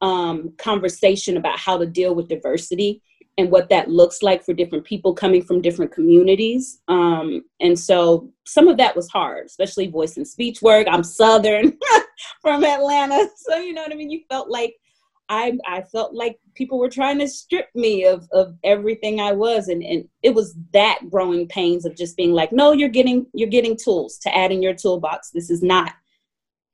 um, 0.00 0.52
conversation 0.58 1.36
about 1.36 1.58
how 1.58 1.78
to 1.78 1.86
deal 1.86 2.14
with 2.14 2.28
diversity 2.28 3.02
and 3.38 3.52
what 3.52 3.68
that 3.68 3.88
looks 3.88 4.20
like 4.20 4.44
for 4.44 4.52
different 4.52 4.84
people 4.84 5.14
coming 5.14 5.42
from 5.42 5.62
different 5.62 5.92
communities. 5.92 6.80
Um, 6.88 7.44
and 7.60 7.78
so 7.78 8.28
some 8.44 8.66
of 8.66 8.76
that 8.78 8.96
was 8.96 9.08
hard, 9.08 9.46
especially 9.46 9.86
voice 9.86 10.16
and 10.16 10.26
speech 10.26 10.60
work. 10.60 10.88
I'm 10.90 11.04
Southern 11.04 11.78
from 12.42 12.64
Atlanta. 12.64 13.28
So, 13.36 13.58
you 13.58 13.72
know 13.72 13.82
what 13.82 13.92
I 13.92 13.94
mean? 13.94 14.10
You 14.10 14.22
felt 14.28 14.50
like, 14.50 14.74
I, 15.30 15.58
I 15.66 15.82
felt 15.82 16.14
like 16.14 16.40
people 16.54 16.78
were 16.78 16.88
trying 16.88 17.18
to 17.18 17.28
strip 17.28 17.68
me 17.74 18.06
of, 18.06 18.26
of 18.32 18.56
everything 18.64 19.20
I 19.20 19.32
was. 19.32 19.68
And, 19.68 19.82
and 19.84 20.08
it 20.22 20.34
was 20.34 20.56
that 20.72 21.00
growing 21.10 21.46
pains 21.46 21.84
of 21.84 21.94
just 21.94 22.16
being 22.16 22.32
like, 22.32 22.50
no, 22.50 22.72
you're 22.72 22.88
getting, 22.88 23.26
you're 23.34 23.48
getting 23.48 23.76
tools 23.76 24.18
to 24.20 24.34
add 24.34 24.50
in 24.50 24.62
your 24.62 24.74
toolbox. 24.74 25.30
This 25.30 25.50
is 25.50 25.62
not 25.62 25.92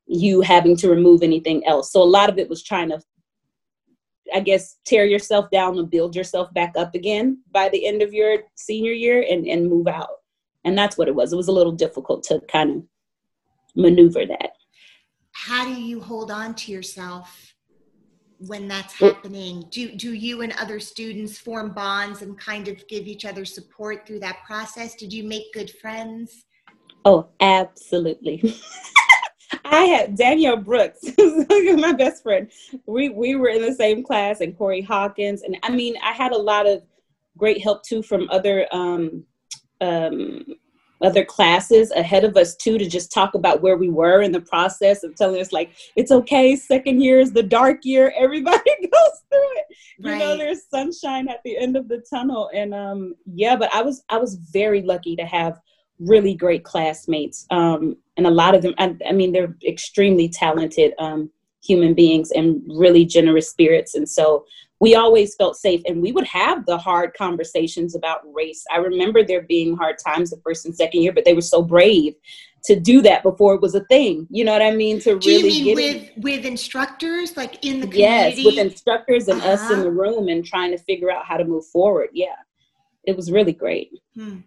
you 0.06 0.40
having 0.40 0.76
to 0.76 0.88
remove 0.88 1.22
anything 1.22 1.66
else. 1.66 1.92
So 1.92 2.00
a 2.00 2.04
lot 2.04 2.30
of 2.30 2.38
it 2.38 2.48
was 2.48 2.62
trying 2.62 2.90
to, 2.90 3.00
I 4.32 4.40
guess, 4.40 4.76
tear 4.84 5.04
yourself 5.04 5.50
down 5.50 5.78
and 5.78 5.90
build 5.90 6.14
yourself 6.14 6.52
back 6.54 6.74
up 6.76 6.94
again 6.94 7.42
by 7.52 7.68
the 7.68 7.86
end 7.86 8.02
of 8.02 8.12
your 8.12 8.38
senior 8.54 8.92
year 8.92 9.24
and, 9.28 9.46
and 9.46 9.68
move 9.68 9.86
out. 9.88 10.08
And 10.64 10.78
that's 10.78 10.96
what 10.96 11.08
it 11.08 11.14
was. 11.14 11.32
It 11.32 11.36
was 11.36 11.48
a 11.48 11.52
little 11.52 11.72
difficult 11.72 12.22
to 12.24 12.40
kind 12.50 12.70
of 12.76 12.82
maneuver 13.76 14.24
that. 14.24 14.50
how 15.32 15.64
do 15.64 15.74
you 15.74 16.00
hold 16.00 16.30
on 16.30 16.54
to 16.54 16.70
yourself 16.72 17.54
when 18.38 18.68
that's 18.68 18.94
happening 18.94 19.64
do 19.70 19.90
do 19.96 20.12
you 20.12 20.42
and 20.42 20.52
other 20.60 20.78
students 20.78 21.38
form 21.38 21.72
bonds 21.72 22.22
and 22.22 22.38
kind 22.38 22.68
of 22.68 22.76
give 22.88 23.06
each 23.06 23.24
other 23.24 23.44
support 23.44 24.06
through 24.06 24.20
that 24.20 24.38
process 24.46 24.94
did 24.94 25.12
you 25.12 25.24
make 25.24 25.52
good 25.52 25.70
friends 25.82 26.44
Oh, 27.06 27.26
absolutely. 27.40 28.42
I 29.64 29.84
had 29.84 30.16
Danielle 30.16 30.56
Brooks, 30.56 31.00
my 31.18 31.92
best 31.92 32.22
friend. 32.22 32.50
We 32.86 33.10
we 33.10 33.36
were 33.36 33.48
in 33.48 33.62
the 33.62 33.74
same 33.74 34.02
class, 34.02 34.40
and 34.40 34.56
Corey 34.56 34.82
Hawkins, 34.82 35.42
and 35.42 35.56
I 35.62 35.70
mean, 35.70 35.96
I 36.02 36.12
had 36.12 36.32
a 36.32 36.38
lot 36.38 36.66
of 36.66 36.82
great 37.36 37.62
help 37.62 37.82
too 37.82 38.02
from 38.02 38.28
other 38.30 38.66
um, 38.72 39.24
um, 39.80 40.44
other 41.02 41.24
classes 41.24 41.90
ahead 41.92 42.24
of 42.24 42.36
us 42.36 42.54
too 42.56 42.78
to 42.78 42.88
just 42.88 43.12
talk 43.12 43.34
about 43.34 43.60
where 43.60 43.76
we 43.76 43.88
were 43.88 44.22
in 44.22 44.32
the 44.32 44.40
process 44.40 45.02
of 45.02 45.14
telling 45.16 45.40
us 45.40 45.52
like 45.52 45.74
it's 45.96 46.12
okay. 46.12 46.56
Second 46.56 47.02
year 47.02 47.20
is 47.20 47.32
the 47.32 47.42
dark 47.42 47.84
year. 47.84 48.12
Everybody 48.18 48.58
goes 48.80 49.20
through 49.30 49.58
it 49.58 49.64
you 49.98 50.18
know 50.18 50.36
there's 50.36 50.68
sunshine 50.68 51.28
at 51.28 51.40
the 51.44 51.56
end 51.56 51.76
of 51.76 51.88
the 51.88 52.02
tunnel 52.10 52.50
and 52.54 52.74
um 52.74 53.14
yeah 53.32 53.54
but 53.54 53.72
i 53.74 53.80
was 53.82 54.02
i 54.08 54.16
was 54.16 54.34
very 54.34 54.82
lucky 54.82 55.14
to 55.14 55.24
have 55.24 55.60
really 55.98 56.34
great 56.34 56.64
classmates 56.64 57.46
um 57.50 57.96
and 58.16 58.26
a 58.26 58.30
lot 58.30 58.54
of 58.54 58.62
them 58.62 58.74
i, 58.78 58.94
I 59.08 59.12
mean 59.12 59.32
they're 59.32 59.56
extremely 59.66 60.28
talented 60.28 60.92
um 60.98 61.30
human 61.66 61.94
beings 61.94 62.30
and 62.30 62.60
really 62.68 63.06
generous 63.06 63.48
spirits. 63.48 63.94
And 63.94 64.06
so 64.06 64.44
we 64.80 64.94
always 64.94 65.34
felt 65.34 65.56
safe 65.56 65.80
and 65.86 66.02
we 66.02 66.12
would 66.12 66.26
have 66.26 66.66
the 66.66 66.76
hard 66.76 67.14
conversations 67.16 67.94
about 67.94 68.20
race. 68.34 68.62
I 68.70 68.76
remember 68.76 69.22
there 69.24 69.40
being 69.40 69.74
hard 69.74 69.96
times 69.96 70.28
the 70.28 70.36
first 70.44 70.66
and 70.66 70.76
second 70.76 71.00
year 71.00 71.12
but 71.14 71.24
they 71.24 71.32
were 71.32 71.40
so 71.40 71.62
brave 71.62 72.16
to 72.64 72.78
do 72.78 73.00
that 73.02 73.22
before 73.22 73.54
it 73.54 73.62
was 73.62 73.74
a 73.74 73.84
thing. 73.84 74.26
You 74.30 74.44
know 74.44 74.52
what 74.52 74.60
i 74.60 74.72
mean? 74.72 75.00
To 75.00 75.18
do 75.18 75.26
really 75.26 75.48
you 75.48 75.74
mean 75.74 75.78
in- 75.96 76.02
with 76.16 76.24
with 76.24 76.44
instructors 76.44 77.34
like 77.34 77.64
in 77.64 77.80
the 77.80 77.86
community? 77.86 78.42
yes 78.42 78.44
with 78.44 78.58
instructors 78.58 79.28
and 79.28 79.40
us 79.40 79.62
in 79.70 79.76
Uh-huh. 79.76 79.82
the 79.84 79.90
room 79.90 80.28
and 80.28 80.44
trying 80.44 80.70
to 80.72 80.78
figure 80.78 81.10
out 81.10 81.24
how 81.24 81.38
to 81.38 81.44
move 81.46 81.64
forward. 81.66 82.10
Yeah. 82.12 82.36
It 83.04 83.16
was 83.16 83.30
really 83.32 83.52
great. 83.54 83.88
Hmm. 84.14 84.40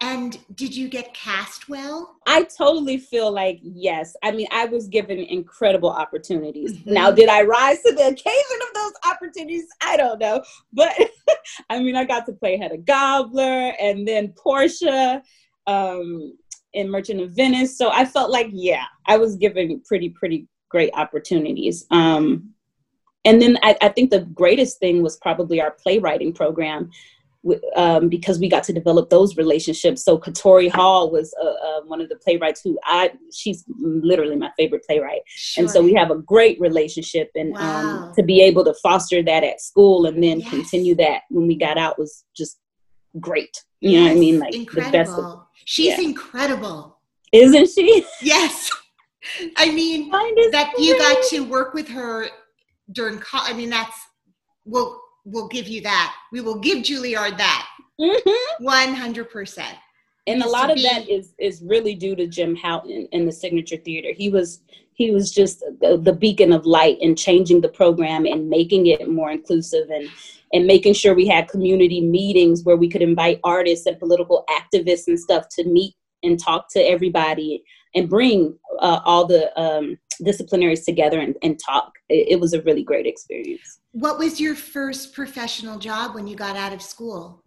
And 0.00 0.38
did 0.56 0.76
you 0.76 0.88
get 0.88 1.14
cast 1.14 1.68
well? 1.68 2.16
I 2.26 2.44
totally 2.44 2.98
feel 2.98 3.30
like 3.32 3.60
yes. 3.62 4.16
I 4.22 4.32
mean 4.32 4.46
i 4.50 4.64
was 4.66 4.88
given 4.88 5.18
incredible 5.18 5.90
opportunities. 5.90 6.72
Mhm. 6.78 6.86
now 6.86 7.10
did 7.10 7.28
i 7.28 7.42
rise 7.42 7.80
to 7.82 7.92
the 7.94 8.08
occasion 8.08 8.58
of 8.68 8.74
those 8.74 8.92
opportunities? 9.10 9.66
I 9.80 9.96
don't 9.96 10.18
know. 10.18 10.42
But 10.72 10.92
i 11.70 11.78
mean 11.78 11.96
i 11.96 12.04
got 12.04 12.26
to 12.26 12.32
play 12.32 12.56
Hedda 12.56 12.78
Gabler 12.78 13.72
and 13.80 14.06
then 14.06 14.28
portia 14.36 15.22
um 15.66 16.36
in 16.72 16.90
merchant 16.90 17.20
of 17.20 17.30
venice. 17.30 17.78
So 17.78 17.90
i 17.90 18.04
felt 18.04 18.30
like 18.30 18.48
yeah 18.52 18.84
i 19.06 19.16
was 19.16 19.36
given 19.36 19.80
pretty 19.86 20.10
pretty 20.10 20.48
great 20.68 20.90
opportunities. 20.94 21.86
Um 21.90 22.50
and 23.26 23.40
then 23.40 23.56
I, 23.62 23.74
I 23.80 23.88
think 23.88 24.10
the 24.10 24.20
greatest 24.20 24.78
thing 24.80 25.02
was 25.02 25.16
probably 25.16 25.58
our 25.60 25.70
playwriting 25.70 26.32
program 26.34 26.90
um, 27.76 28.08
because 28.08 28.38
we 28.38 28.48
got 28.48 28.64
to 28.64 28.72
develop 28.72 29.10
those 29.10 29.36
relationships. 29.36 30.04
So 30.04 30.18
Katori 30.18 30.70
Hall 30.70 31.10
was 31.10 31.34
uh, 31.42 31.46
uh, 31.46 31.80
one 31.86 32.00
of 32.00 32.08
the 32.08 32.16
playwrights 32.16 32.60
who 32.62 32.78
I 32.84 33.12
she's 33.32 33.64
literally 33.78 34.36
my 34.36 34.50
favorite 34.56 34.84
playwright, 34.86 35.22
and 35.58 35.70
so 35.70 35.82
we 35.82 35.94
have 35.94 36.10
a 36.10 36.16
great 36.18 36.58
relationship. 36.60 37.30
And 37.34 37.52
Wow. 37.52 38.06
um, 38.08 38.12
to 38.14 38.22
be 38.22 38.40
able 38.42 38.64
to 38.64 38.74
foster 38.82 39.22
that 39.22 39.44
at 39.44 39.60
school 39.60 40.06
and 40.06 40.22
then 40.22 40.40
Yes. 40.40 40.50
continue 40.50 40.94
that 40.96 41.22
when 41.30 41.46
we 41.46 41.56
got 41.56 41.78
out 41.78 41.98
was 41.98 42.24
just 42.36 42.58
great. 43.20 43.62
You 43.80 43.98
know 43.98 44.04
what 44.04 44.12
I 44.12 44.14
mean? 44.14 44.38
Like 44.38 44.54
incredible 44.54 44.90
the 44.90 44.98
best. 44.98 45.18
Of, 45.18 45.46
she's 45.66 45.98
yeah. 45.98 46.00
incredible 46.00 46.98
isn't 47.32 47.68
she? 47.70 48.04
yes 48.22 48.70
i 49.56 49.70
mean 49.72 50.10
that 50.10 50.72
you 50.78 50.96
got 50.98 51.22
to 51.28 51.40
work 51.40 51.74
with 51.74 51.88
her 51.88 52.28
during 52.92 53.18
co- 53.18 53.38
i 53.42 53.52
mean 53.52 53.70
that's 53.70 53.96
we'll 54.64 55.00
we'll 55.24 55.48
give 55.48 55.68
you 55.68 55.80
that 55.80 56.14
we 56.32 56.40
will 56.40 56.58
give 56.58 56.78
juilliard 56.78 57.36
that 57.38 57.66
Mhm. 58.00 58.20
100% 58.60 59.64
and 60.26 60.42
a 60.42 60.48
lot 60.48 60.70
of 60.70 60.80
that 60.82 61.06
be- 61.06 61.12
is 61.12 61.34
is 61.38 61.62
really 61.62 61.94
due 61.94 62.16
to 62.16 62.26
Jim 62.26 62.56
Houghton 62.56 63.08
in 63.12 63.26
the 63.26 63.32
Signature 63.32 63.76
Theater. 63.76 64.12
He 64.12 64.28
was 64.28 64.60
he 64.94 65.10
was 65.10 65.32
just 65.32 65.60
the, 65.80 65.98
the 66.00 66.12
beacon 66.12 66.52
of 66.52 66.64
light 66.66 66.98
and 67.02 67.18
changing 67.18 67.60
the 67.60 67.68
program 67.68 68.24
and 68.26 68.48
making 68.48 68.86
it 68.86 69.08
more 69.10 69.30
inclusive 69.30 69.90
and 69.90 70.08
and 70.52 70.66
making 70.66 70.94
sure 70.94 71.14
we 71.14 71.26
had 71.26 71.48
community 71.48 72.00
meetings 72.00 72.62
where 72.64 72.76
we 72.76 72.88
could 72.88 73.02
invite 73.02 73.40
artists 73.44 73.86
and 73.86 73.98
political 73.98 74.44
activists 74.48 75.08
and 75.08 75.18
stuff 75.18 75.46
to 75.50 75.64
meet 75.64 75.94
and 76.22 76.38
talk 76.40 76.68
to 76.70 76.80
everybody 76.80 77.62
and 77.94 78.08
bring 78.08 78.56
uh, 78.80 79.00
all 79.04 79.26
the 79.26 79.56
um, 79.60 79.98
disciplinaries 80.22 80.84
together 80.84 81.20
and, 81.20 81.36
and 81.42 81.58
talk. 81.58 81.92
It, 82.08 82.32
it, 82.32 82.40
was 82.40 82.52
a 82.52 82.62
really 82.62 82.82
great 82.82 83.06
experience. 83.06 83.80
What 83.92 84.18
was 84.18 84.40
your 84.40 84.54
first 84.54 85.14
professional 85.14 85.78
job 85.78 86.14
when 86.14 86.26
you 86.26 86.36
got 86.36 86.56
out 86.56 86.72
of 86.72 86.82
school? 86.82 87.40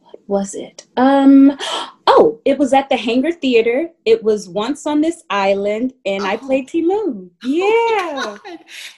What 0.00 0.20
was 0.26 0.54
it? 0.54 0.86
Um, 0.96 1.58
oh, 2.06 2.40
it 2.44 2.58
was 2.58 2.72
at 2.72 2.88
the 2.88 2.96
Hangar 2.96 3.32
Theater. 3.32 3.90
It 4.06 4.22
was 4.22 4.48
once 4.48 4.86
on 4.86 5.00
this 5.00 5.22
island, 5.28 5.92
and 6.06 6.22
oh. 6.22 6.26
I 6.26 6.36
played 6.36 6.68
Ti 6.68 6.82
Moune. 6.82 7.30
Yeah, 7.42 7.64
oh 7.66 8.38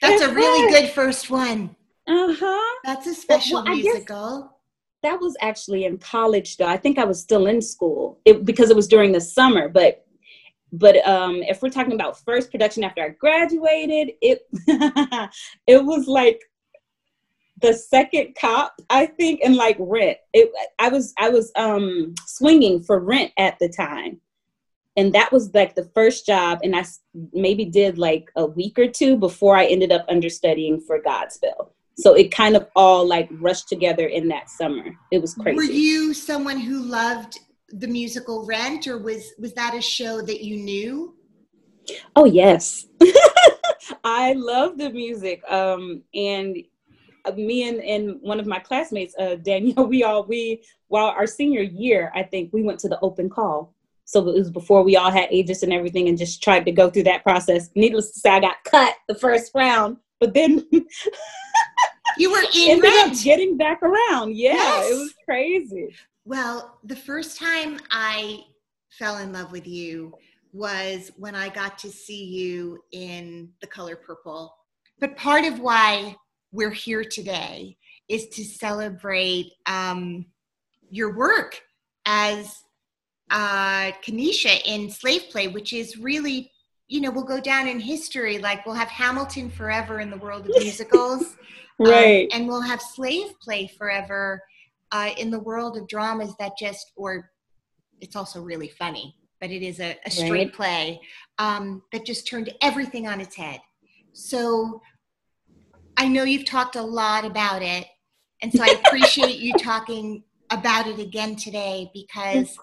that's 0.00 0.22
a 0.22 0.32
really 0.32 0.70
good 0.72 0.90
first 0.90 1.28
one. 1.30 1.74
Uh 2.06 2.34
huh. 2.38 2.78
That's 2.84 3.06
a 3.06 3.14
special 3.14 3.62
well, 3.64 3.74
musical. 3.74 4.58
That 5.02 5.20
was 5.20 5.36
actually 5.40 5.84
in 5.84 5.98
college, 5.98 6.56
though. 6.56 6.66
I 6.66 6.76
think 6.76 6.98
I 6.98 7.04
was 7.04 7.20
still 7.20 7.46
in 7.46 7.60
school 7.60 8.20
it, 8.24 8.44
because 8.44 8.70
it 8.70 8.76
was 8.76 8.86
during 8.86 9.12
the 9.12 9.20
summer. 9.20 9.68
But 9.68 10.04
but 10.72 11.06
um, 11.06 11.42
if 11.42 11.62
we're 11.62 11.68
talking 11.68 11.92
about 11.92 12.18
first 12.18 12.50
production 12.50 12.82
after 12.82 13.02
I 13.02 13.10
graduated, 13.10 14.14
it 14.22 14.46
it 15.66 15.84
was 15.84 16.06
like 16.06 16.42
the 17.60 17.74
second 17.74 18.34
cop, 18.40 18.74
I 18.88 19.06
think, 19.06 19.40
and 19.44 19.54
like 19.54 19.76
Rent. 19.78 20.16
It 20.32 20.50
I 20.78 20.88
was 20.88 21.12
I 21.18 21.28
was 21.28 21.52
um 21.56 22.14
swinging 22.26 22.82
for 22.82 22.98
Rent 22.98 23.32
at 23.36 23.58
the 23.58 23.68
time, 23.68 24.20
and 24.96 25.12
that 25.12 25.30
was 25.30 25.52
like 25.52 25.74
the 25.74 25.90
first 25.94 26.24
job, 26.24 26.60
and 26.62 26.74
I 26.74 26.84
maybe 27.34 27.66
did 27.66 27.98
like 27.98 28.30
a 28.36 28.46
week 28.46 28.78
or 28.78 28.88
two 28.88 29.16
before 29.16 29.56
I 29.56 29.66
ended 29.66 29.92
up 29.92 30.06
understudying 30.08 30.80
for 30.80 31.00
Godspell. 31.02 31.68
So 31.98 32.14
it 32.14 32.34
kind 32.34 32.56
of 32.56 32.66
all 32.74 33.06
like 33.06 33.28
rushed 33.32 33.68
together 33.68 34.06
in 34.06 34.28
that 34.28 34.48
summer. 34.48 34.96
It 35.10 35.20
was 35.20 35.34
crazy. 35.34 35.56
were 35.56 35.62
you 35.64 36.14
someone 36.14 36.58
who 36.58 36.82
loved 36.82 37.38
the 37.72 37.86
musical 37.86 38.44
rent 38.46 38.86
or 38.86 38.98
was 38.98 39.32
was 39.38 39.52
that 39.54 39.74
a 39.74 39.80
show 39.80 40.20
that 40.20 40.44
you 40.44 40.56
knew 40.56 41.14
oh 42.16 42.24
yes 42.24 42.86
i 44.04 44.34
love 44.34 44.78
the 44.78 44.90
music 44.90 45.42
um 45.50 46.02
and 46.14 46.58
uh, 47.24 47.32
me 47.32 47.68
and, 47.68 47.80
and 47.80 48.20
one 48.20 48.38
of 48.38 48.46
my 48.46 48.58
classmates 48.58 49.14
uh 49.18 49.36
danielle 49.36 49.86
we 49.88 50.04
all 50.04 50.24
we 50.24 50.62
while 50.88 51.06
our 51.06 51.26
senior 51.26 51.62
year 51.62 52.12
i 52.14 52.22
think 52.22 52.52
we 52.52 52.62
went 52.62 52.78
to 52.78 52.88
the 52.88 53.00
open 53.00 53.28
call 53.28 53.74
so 54.04 54.28
it 54.28 54.34
was 54.34 54.50
before 54.50 54.82
we 54.82 54.96
all 54.96 55.10
had 55.10 55.28
ages 55.30 55.62
and 55.62 55.72
everything 55.72 56.08
and 56.08 56.18
just 56.18 56.42
tried 56.42 56.64
to 56.64 56.72
go 56.72 56.90
through 56.90 57.02
that 57.02 57.22
process 57.22 57.70
needless 57.74 58.10
to 58.10 58.20
say 58.20 58.30
i 58.30 58.40
got 58.40 58.62
cut 58.64 58.94
the 59.08 59.14
first 59.14 59.50
round 59.54 59.96
but 60.20 60.34
then 60.34 60.64
you 62.16 62.30
were 62.30 62.44
in 62.54 62.84
ended 62.84 62.92
up 63.00 63.20
getting 63.22 63.56
back 63.56 63.82
around. 63.82 64.36
Yeah, 64.36 64.52
yes. 64.52 64.90
it 64.90 64.94
was 64.94 65.14
crazy. 65.24 65.94
Well, 66.24 66.78
the 66.84 66.96
first 66.96 67.36
time 67.36 67.80
I 67.90 68.44
fell 68.90 69.18
in 69.18 69.32
love 69.32 69.50
with 69.50 69.66
you 69.66 70.14
was 70.52 71.10
when 71.16 71.34
I 71.34 71.48
got 71.48 71.78
to 71.78 71.90
see 71.90 72.24
you 72.24 72.78
in 72.92 73.50
The 73.60 73.66
Color 73.66 73.96
Purple. 73.96 74.54
But 75.00 75.16
part 75.16 75.44
of 75.44 75.58
why 75.58 76.14
we're 76.52 76.70
here 76.70 77.02
today 77.02 77.76
is 78.08 78.28
to 78.28 78.44
celebrate 78.44 79.52
um, 79.66 80.26
your 80.90 81.16
work 81.16 81.60
as 82.06 82.56
uh, 83.30 83.90
Kaneisha 84.06 84.60
in 84.64 84.90
Slave 84.90 85.24
Play, 85.30 85.48
which 85.48 85.72
is 85.72 85.96
really, 85.96 86.52
you 86.86 87.00
know—we'll 87.00 87.24
go 87.24 87.40
down 87.40 87.66
in 87.66 87.80
history. 87.80 88.38
Like 88.38 88.64
we'll 88.66 88.74
have 88.74 88.88
Hamilton 88.88 89.50
forever 89.50 90.00
in 90.00 90.10
the 90.10 90.18
world 90.18 90.48
of 90.48 90.54
musicals. 90.62 91.36
Right. 91.78 92.30
Um, 92.32 92.40
and 92.40 92.48
we'll 92.48 92.60
have 92.60 92.80
slave 92.80 93.32
play 93.40 93.66
forever 93.66 94.42
uh, 94.92 95.10
in 95.16 95.30
the 95.30 95.40
world 95.40 95.76
of 95.76 95.88
dramas 95.88 96.34
that 96.38 96.52
just, 96.58 96.92
or 96.96 97.30
it's 98.00 98.14
also 98.14 98.40
really 98.40 98.68
funny, 98.68 99.16
but 99.40 99.50
it 99.50 99.62
is 99.62 99.80
a, 99.80 99.96
a 100.04 100.10
straight 100.10 100.30
right. 100.30 100.52
play 100.52 101.00
um, 101.38 101.82
that 101.92 102.04
just 102.04 102.28
turned 102.28 102.52
everything 102.60 103.08
on 103.08 103.20
its 103.20 103.34
head. 103.34 103.60
So 104.12 104.80
I 105.96 106.08
know 106.08 106.24
you've 106.24 106.44
talked 106.44 106.76
a 106.76 106.82
lot 106.82 107.24
about 107.24 107.62
it. 107.62 107.86
And 108.42 108.52
so 108.52 108.62
I 108.62 108.80
appreciate 108.84 109.38
you 109.38 109.54
talking 109.54 110.22
about 110.50 110.86
it 110.86 110.98
again 110.98 111.34
today 111.36 111.90
because 111.94 112.58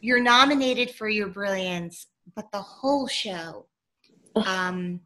you're 0.00 0.20
nominated 0.20 0.90
for 0.90 1.08
your 1.08 1.28
brilliance, 1.28 2.06
but 2.36 2.52
the 2.52 2.60
whole 2.60 3.06
show 3.08 3.66
um, 4.36 5.00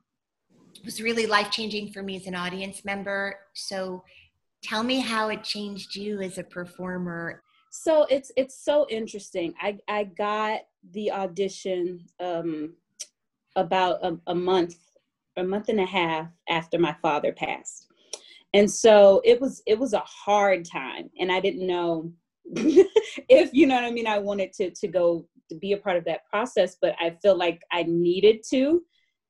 was 0.84 1.00
really 1.00 1.26
life 1.26 1.50
changing 1.50 1.92
for 1.92 2.02
me 2.02 2.16
as 2.16 2.26
an 2.26 2.34
audience 2.34 2.84
member. 2.84 3.36
So 3.54 4.02
tell 4.62 4.82
me 4.82 5.00
how 5.00 5.28
it 5.28 5.44
changed 5.44 5.96
you 5.96 6.20
as 6.20 6.38
a 6.38 6.44
performer. 6.44 7.42
So 7.70 8.06
it's 8.10 8.30
it's 8.36 8.64
so 8.64 8.86
interesting. 8.90 9.54
I 9.60 9.78
I 9.88 10.04
got 10.04 10.60
the 10.92 11.10
audition 11.10 12.04
um, 12.20 12.74
about 13.56 14.04
a, 14.04 14.18
a 14.26 14.34
month, 14.34 14.76
a 15.36 15.42
month 15.42 15.68
and 15.68 15.80
a 15.80 15.86
half 15.86 16.28
after 16.48 16.78
my 16.78 16.94
father 17.00 17.32
passed, 17.32 17.86
and 18.52 18.70
so 18.70 19.22
it 19.24 19.40
was 19.40 19.62
it 19.66 19.78
was 19.78 19.94
a 19.94 20.00
hard 20.00 20.64
time, 20.64 21.10
and 21.18 21.32
I 21.32 21.40
didn't 21.40 21.66
know 21.66 22.12
if 22.44 23.54
you 23.54 23.66
know 23.66 23.76
what 23.76 23.84
I 23.84 23.90
mean. 23.90 24.06
I 24.06 24.18
wanted 24.18 24.52
to 24.54 24.70
to 24.70 24.88
go 24.88 25.26
to 25.48 25.58
be 25.58 25.72
a 25.72 25.78
part 25.78 25.96
of 25.96 26.04
that 26.04 26.26
process, 26.28 26.76
but 26.80 26.94
I 27.00 27.16
feel 27.22 27.36
like 27.36 27.62
I 27.72 27.84
needed 27.84 28.42
to 28.50 28.82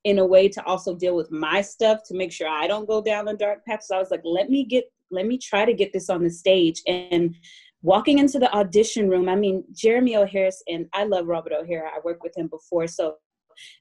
in 0.05 0.19
a 0.19 0.27
way 0.27 0.49
to 0.49 0.65
also 0.65 0.95
deal 0.95 1.15
with 1.15 1.31
my 1.31 1.61
stuff 1.61 2.03
to 2.05 2.15
make 2.15 2.33
sure 2.33 2.49
I 2.49 2.67
don't 2.67 2.89
go 2.89 3.01
down 3.01 3.27
the 3.27 3.35
dark 3.35 3.65
path. 3.65 3.85
So 3.85 3.97
I 3.97 3.99
was 3.99 4.11
like, 4.11 4.23
let 4.25 4.51
me 4.51 4.65
get, 4.65 4.85
let 5.13 5.27
me 5.27 5.39
try 5.39 5.65
to 5.65 5.73
get 5.73 5.93
this 5.93 6.11
on 6.11 6.23
the 6.23 6.31
stage. 6.31 6.83
And 6.87 7.37
walking 7.83 8.19
into 8.19 8.39
the 8.39 8.53
audition 8.55 9.09
room, 9.09 9.29
I 9.29 9.37
mean, 9.37 9.65
Jeremy 9.73 10.17
O. 10.17 10.27
Harris, 10.27 10.63
and 10.69 10.87
I 10.93 11.05
love 11.05 11.27
Robert 11.27 11.53
O'Hara. 11.53 11.89
I 11.89 12.01
worked 12.05 12.23
with 12.23 12.37
him 12.37 12.49
before. 12.49 12.87
So 12.87 13.17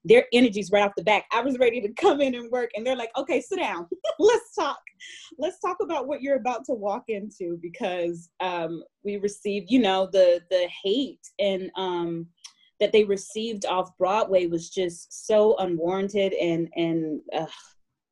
their 0.03 0.25
energies 0.33 0.69
right 0.71 0.83
off 0.83 0.93
the 0.95 1.03
back. 1.03 1.25
I 1.31 1.41
was 1.41 1.57
ready 1.57 1.81
to 1.81 1.93
come 1.93 2.21
in 2.21 2.35
and 2.35 2.51
work, 2.51 2.71
and 2.75 2.85
they're 2.85 2.95
like, 2.95 3.11
okay, 3.17 3.41
sit 3.41 3.59
down. 3.59 3.87
Let's 4.19 4.53
talk. 4.53 4.79
Let's 5.37 5.59
talk 5.59 5.77
about 5.81 6.07
what 6.07 6.21
you're 6.21 6.37
about 6.37 6.65
to 6.65 6.73
walk 6.73 7.05
into 7.07 7.57
because 7.61 8.29
um, 8.39 8.83
we 9.03 9.17
received, 9.17 9.71
you 9.71 9.79
know, 9.79 10.09
the 10.11 10.41
the 10.49 10.67
hate 10.83 11.25
and 11.39 11.71
um, 11.75 12.27
that 12.79 12.91
they 12.91 13.03
received 13.03 13.65
off 13.65 13.95
Broadway 13.97 14.47
was 14.47 14.69
just 14.69 15.25
so 15.27 15.55
unwarranted 15.57 16.33
and 16.33 16.69
and 16.75 17.21
uh, 17.35 17.45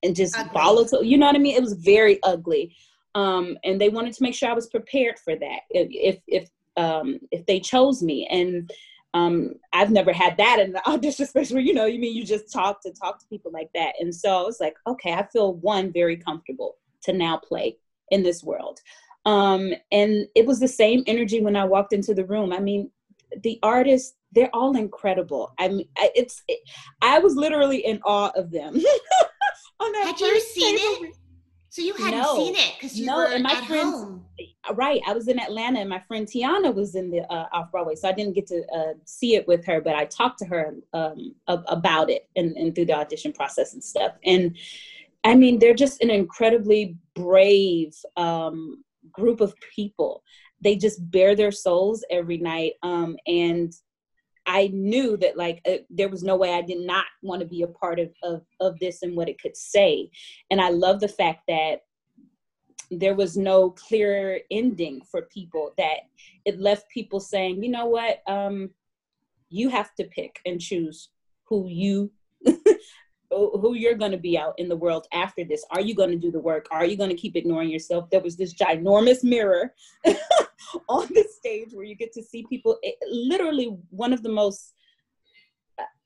and 0.04 0.16
just 0.16 0.38
ugly. 0.38 0.52
volatile. 0.54 1.04
You 1.04 1.18
know 1.18 1.26
what 1.26 1.36
I 1.36 1.40
mean? 1.40 1.56
It 1.56 1.64
was 1.64 1.74
very 1.74 2.20
ugly, 2.24 2.76
um, 3.16 3.58
and 3.64 3.80
they 3.80 3.90
wanted 3.90 4.14
to 4.14 4.24
make 4.24 4.36
sure 4.36 4.50
I 4.50 4.54
was 4.54 4.68
prepared 4.68 5.20
for 5.20 5.36
that 5.36 5.60
if 5.70 6.20
if 6.28 6.50
um, 6.78 7.20
if 7.32 7.46
they 7.46 7.60
chose 7.60 8.02
me. 8.02 8.28
And 8.28 8.72
um, 9.14 9.56
I've 9.74 9.92
never 9.92 10.14
had 10.14 10.38
that 10.38 10.60
in 10.60 10.72
the 10.72 10.88
audition 10.90 11.26
space 11.26 11.52
where 11.52 11.62
you 11.62 11.74
know 11.74 11.86
you 11.86 12.00
mean 12.00 12.16
you 12.16 12.24
just 12.24 12.52
talk 12.52 12.82
to 12.84 12.92
talk 12.92 13.20
to 13.20 13.28
people 13.28 13.52
like 13.52 13.70
that. 13.76 13.94
And 14.00 14.14
so 14.14 14.40
I 14.40 14.44
was 14.44 14.60
like, 14.60 14.76
okay, 14.88 15.14
I 15.14 15.26
feel 15.28 15.56
one 15.56 15.92
very 15.92 16.18
comfortable 16.18 16.78
to 17.04 17.14
now 17.14 17.38
play 17.38 17.78
in 18.12 18.24
this 18.24 18.44
world. 18.44 18.80
Um, 19.26 19.74
and 19.92 20.28
it 20.36 20.46
was 20.46 20.60
the 20.60 20.68
same 20.68 21.04
energy 21.06 21.42
when 21.42 21.56
I 21.56 21.66
walked 21.66 21.94
into 21.94 22.14
the 22.14 22.26
room. 22.26 22.54
I 22.54 22.60
mean, 22.60 22.90
the 23.44 23.60
artists 23.62 24.16
they're 24.32 24.54
all 24.54 24.78
incredible. 24.78 25.54
I 25.58 25.70
mean, 25.70 25.88
it's 25.98 26.44
it, 26.48 26.60
I 27.02 27.20
was 27.20 27.36
literally 27.36 27.80
in 27.80 28.00
awe 28.06 28.32
of 28.36 28.52
them. 28.52 28.76
Had 29.82 30.20
you 30.20 30.40
seen 30.42 30.78
table. 30.78 31.06
it? 31.06 31.16
So 31.70 31.84
you 31.84 31.94
hadn't 31.94 32.20
no, 32.20 32.36
seen 32.36 32.56
it 32.56 32.74
because 32.76 32.98
you 32.98 33.06
no, 33.06 33.18
were 33.18 33.26
and 33.26 33.44
my 33.44 33.52
at 33.52 33.66
friends, 33.66 33.94
home. 33.94 34.26
Right, 34.74 35.02
I 35.08 35.14
was 35.14 35.28
in 35.28 35.40
Atlanta, 35.40 35.80
and 35.80 35.90
my 35.90 36.00
friend 36.00 36.28
Teyonah 36.28 36.74
was 36.74 36.96
in 36.96 37.12
the 37.12 37.22
uh, 37.32 37.48
off 37.54 37.72
Broadway, 37.72 37.96
so 37.96 38.10
I 38.10 38.12
didn't 38.12 38.34
get 38.34 38.48
to 38.48 38.64
uh, 38.76 38.94
see 39.06 39.36
it 39.36 39.48
with 39.48 39.66
her, 39.66 39.80
but 39.80 39.96
I 39.96 40.06
talked 40.06 40.40
to 40.40 40.46
her 40.46 40.76
um, 40.94 41.36
about 41.48 42.10
it 42.10 42.28
and, 42.36 42.56
and 42.58 42.74
through 42.74 42.86
the 42.86 42.94
audition 42.94 43.34
process 43.34 43.74
and 43.74 43.84
stuff. 43.84 44.14
And 44.26 44.58
I 45.24 45.36
mean, 45.36 45.60
they're 45.60 45.76
just 45.76 46.02
an 46.02 46.10
incredibly 46.10 46.98
brave 47.14 47.94
um, 48.18 48.84
group 49.12 49.40
of 49.40 49.54
people. 49.76 50.24
They 50.62 50.76
just 50.76 51.12
bare 51.12 51.36
their 51.36 51.52
souls 51.52 52.04
every 52.10 52.38
night, 52.38 52.74
um, 52.82 53.16
and 53.28 53.72
I 54.50 54.72
knew 54.74 55.16
that 55.18 55.38
like 55.38 55.62
uh, 55.68 55.84
there 55.92 56.10
was 56.10 56.24
no 56.24 56.36
way 56.36 56.56
I 56.56 56.64
did 56.64 56.80
not 56.80 57.06
want 57.22 57.40
to 57.42 57.48
be 57.48 57.62
a 57.62 57.68
part 57.68 58.00
of, 58.00 58.12
of 58.24 58.42
of 58.60 58.80
this 58.80 59.04
and 59.04 59.16
what 59.16 59.30
it 59.30 59.40
could 59.40 59.56
say. 59.56 60.10
And 60.50 60.60
I 60.60 60.70
love 60.70 61.00
the 61.00 61.08
fact 61.08 61.44
that 61.48 61.84
there 62.90 63.14
was 63.14 63.38
no 63.38 63.70
clear 63.70 64.42
ending 64.50 65.02
for 65.02 65.22
people 65.32 65.74
that 65.78 66.00
it 66.46 66.60
left 66.60 66.90
people 66.90 67.20
saying, 67.20 67.64
you 67.64 67.70
know 67.70 67.86
what, 67.86 68.24
um, 68.28 68.72
you 69.50 69.70
have 69.70 69.94
to 69.96 70.06
pick 70.06 70.40
and 70.48 70.60
choose 70.60 71.10
who 71.44 71.68
you 71.68 72.12
who 73.30 73.76
you're 73.76 73.96
going 73.96 74.12
to 74.12 74.18
be 74.18 74.38
out 74.38 74.56
in 74.58 74.70
the 74.70 74.76
world 74.76 75.08
after 75.14 75.44
this. 75.44 75.64
Are 75.72 75.82
you 75.82 75.96
going 75.96 76.12
to 76.12 76.18
do 76.18 76.32
the 76.32 76.40
work? 76.40 76.68
Are 76.72 76.86
you 76.86 76.98
going 76.98 77.10
to 77.10 77.16
keep 77.16 77.36
ignoring 77.36 77.70
yourself? 77.70 78.10
There 78.10 78.22
was 78.22 78.36
this 78.36 78.54
ginormous 78.54 79.24
mirror 79.24 79.74
on 80.90 81.08
the 81.10 81.26
stage 81.32 81.70
where 81.74 81.86
you 81.86 81.96
get 81.96 82.12
to 82.14 82.24
see 82.24 82.46
people. 82.50 82.78
It, 82.82 82.96
literally, 83.08 83.78
one 83.90 84.14
of 84.14 84.24
the 84.24 84.30
most 84.30 84.74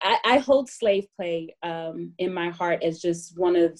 I, 0.01 0.17
I 0.23 0.38
hold 0.38 0.69
slave 0.69 1.07
play 1.15 1.55
um, 1.63 2.13
in 2.17 2.33
my 2.33 2.49
heart 2.49 2.83
as 2.83 3.01
just 3.01 3.38
one 3.38 3.55
of 3.55 3.79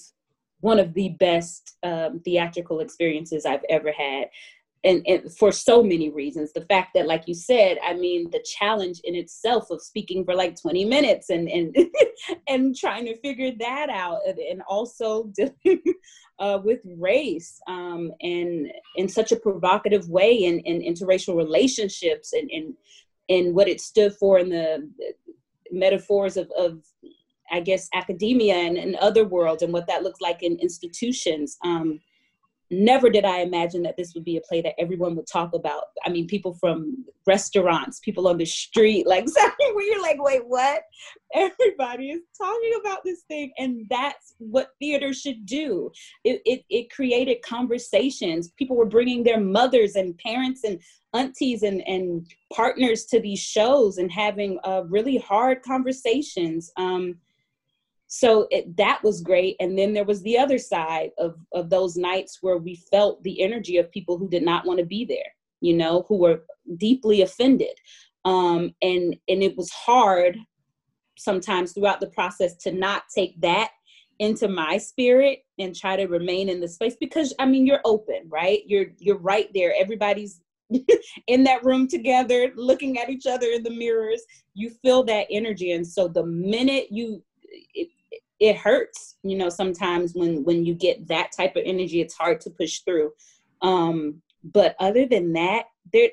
one 0.62 0.80
of 0.80 0.94
the 0.94 1.10
best 1.20 1.76
um, 1.84 2.22
theatrical 2.24 2.80
experiences 2.80 3.46
I've 3.46 3.66
ever 3.70 3.92
had. 3.92 4.30
And, 4.86 5.02
and, 5.08 5.32
for 5.38 5.52
so 5.54 5.82
many 5.82 6.10
reasons 6.10 6.52
the 6.52 6.66
fact 6.66 6.94
that 6.94 7.08
like 7.08 7.24
you 7.26 7.34
said 7.34 7.78
i 7.86 7.94
mean 7.94 8.30
the 8.32 8.44
challenge 8.44 9.00
in 9.06 9.16
itself 9.16 9.70
of 9.72 9.82
speaking 9.82 10.26
for 10.26 10.36
like 10.36 10.60
20 10.60 10.84
minutes 10.86 11.30
and 11.30 11.48
and 11.48 11.76
and 12.48 12.76
trying 12.76 13.06
to 13.06 13.18
figure 13.22 13.52
that 13.60 13.90
out 13.90 14.20
and, 14.28 14.62
also 14.68 15.24
dealing 15.36 15.82
uh, 16.40 16.60
with 16.64 16.80
race 16.98 17.62
um, 17.68 18.12
and 18.22 18.72
in 18.98 19.08
such 19.08 19.32
a 19.32 19.38
provocative 19.38 20.10
way 20.10 20.44
in, 20.44 20.60
in 20.60 20.82
interracial 20.82 21.36
relationships 21.36 22.34
and, 22.34 22.50
and 22.52 22.74
and 23.30 23.56
what 23.56 23.70
it 23.70 23.80
stood 23.80 24.14
for 24.16 24.38
in 24.40 24.50
the 24.50 24.90
metaphors 25.72 26.38
of, 26.38 26.52
of 26.58 26.80
I 27.52 27.60
guess, 27.60 27.88
academia 27.94 28.56
and, 28.56 28.78
and 28.78 28.96
other 28.96 29.26
worlds 29.26 29.62
and 29.62 29.72
what 29.72 29.88
that 29.88 30.04
looks 30.04 30.22
like 30.22 30.42
in 30.42 30.58
institutions. 30.60 31.58
Um, 31.64 32.00
never 32.72 33.10
did 33.10 33.26
I 33.26 33.40
imagine 33.40 33.84
that 33.84 33.98
this 33.98 34.14
would 34.14 34.26
be 34.26 34.38
a 34.38 34.42
play 34.42 34.62
that 34.62 34.80
everyone 34.80 35.16
would 35.16 35.28
talk 35.28 35.54
about. 35.54 35.86
I 36.06 36.10
mean, 36.10 36.28
people 36.28 36.54
from 36.56 37.06
restaurants, 37.26 38.00
people 38.00 38.28
on 38.28 38.38
the 38.38 38.46
street, 38.46 39.08
like 39.08 39.28
something 39.30 39.76
where 39.76 39.86
you're 39.86 40.02
like, 40.02 40.22
wait, 40.22 40.42
what? 40.46 40.84
Everybody 41.34 42.12
is 42.12 42.22
talking 42.38 42.74
about 42.80 43.04
this 43.04 43.22
thing, 43.28 43.52
and 43.58 43.86
that's 43.90 44.36
what 44.38 44.70
theater 44.80 45.14
should 45.14 45.46
do. 45.46 45.92
It, 46.24 46.42
it, 46.46 46.64
it 46.70 46.92
created 46.92 47.42
conversations. 47.42 48.52
People 48.58 48.76
were 48.76 48.86
bringing 48.86 49.24
their 49.24 49.40
mothers 49.40 49.96
and 49.96 50.18
parents 50.18 50.64
and 50.64 50.80
aunties 51.14 51.64
and, 51.64 51.82
and 51.88 52.28
partners 52.52 53.06
to 53.06 53.20
these 53.20 53.40
shows 53.40 53.98
and 53.98 54.12
having 54.12 54.60
uh, 54.64 54.84
really 54.88 55.18
hard 55.18 55.62
conversations. 55.62 56.72
Um, 56.78 57.18
so 58.16 58.48
it, 58.52 58.78
that 58.78 59.02
was 59.04 59.22
great. 59.22 59.56
And 59.60 59.78
then 59.78 59.94
there 59.94 60.06
was 60.06 60.22
the 60.22 60.38
other 60.38 60.60
side 60.60 61.10
of, 61.18 61.36
of 61.52 61.72
those 61.72 61.96
nights 61.96 62.40
where 62.42 62.58
we 62.58 62.76
felt 62.92 63.24
the 63.24 63.42
energy 63.42 63.78
of 63.78 63.92
people 63.92 64.20
who 64.20 64.30
did 64.30 64.44
not 64.44 64.66
want 64.66 64.80
to 64.80 64.86
be 64.86 65.04
there 65.04 65.32
you 65.64 65.74
know 65.74 66.06
who 66.08 66.18
were 66.18 66.44
deeply 66.78 67.22
offended. 67.22 67.76
Um, 68.26 68.76
and 68.82 69.16
and 69.28 69.42
it 69.42 69.58
was 69.58 69.72
hard 69.72 70.38
sometimes 71.18 71.72
throughout 71.72 72.02
the 72.02 72.08
process 72.08 72.56
to 72.58 72.72
not 72.72 73.04
take 73.16 73.40
that 73.42 73.72
into 74.20 74.48
my 74.48 74.78
spirit 74.78 75.40
and 75.58 75.76
try 75.76 75.96
to 75.96 76.06
remain 76.06 76.50
in 76.50 76.60
the 76.60 76.68
space 76.68 76.96
because 77.00 77.34
i 77.40 77.46
mean 77.46 77.66
you're 77.66 77.82
open 77.84 78.22
right? 78.30 78.62
You're 78.68 78.88
you're 79.00 79.18
right 79.18 79.50
there. 79.54 79.74
Everybody's 79.78 80.42
in 81.28 81.44
that 81.44 81.64
room 81.64 81.88
together 81.88 82.52
looking 82.56 83.00
at 83.00 83.10
each 83.10 83.26
other 83.26 83.48
in 83.48 83.64
the 83.64 83.72
mirrors. 83.72 84.22
You 84.54 84.70
feel 84.70 85.04
that 85.06 85.28
energy. 85.32 85.72
And 85.72 85.86
so 85.86 86.08
the 86.08 86.26
minute 86.26 86.88
you 86.92 87.24
it, 87.74 87.90
it 88.44 88.58
hurts 88.58 89.16
you 89.24 89.38
know 89.38 89.48
sometimes 89.48 90.14
when 90.16 90.44
when 90.44 90.66
you 90.66 90.74
get 90.74 91.08
that 91.08 91.32
type 91.32 91.56
of 91.56 91.64
energy 91.66 92.02
it's 92.02 92.14
hard 92.14 92.42
to 92.42 92.50
push 92.50 92.80
through. 92.80 93.12
Um 93.62 94.22
but 94.44 94.76
other 94.82 95.06
than 95.06 95.32
that 95.34 95.64
there 95.94 96.10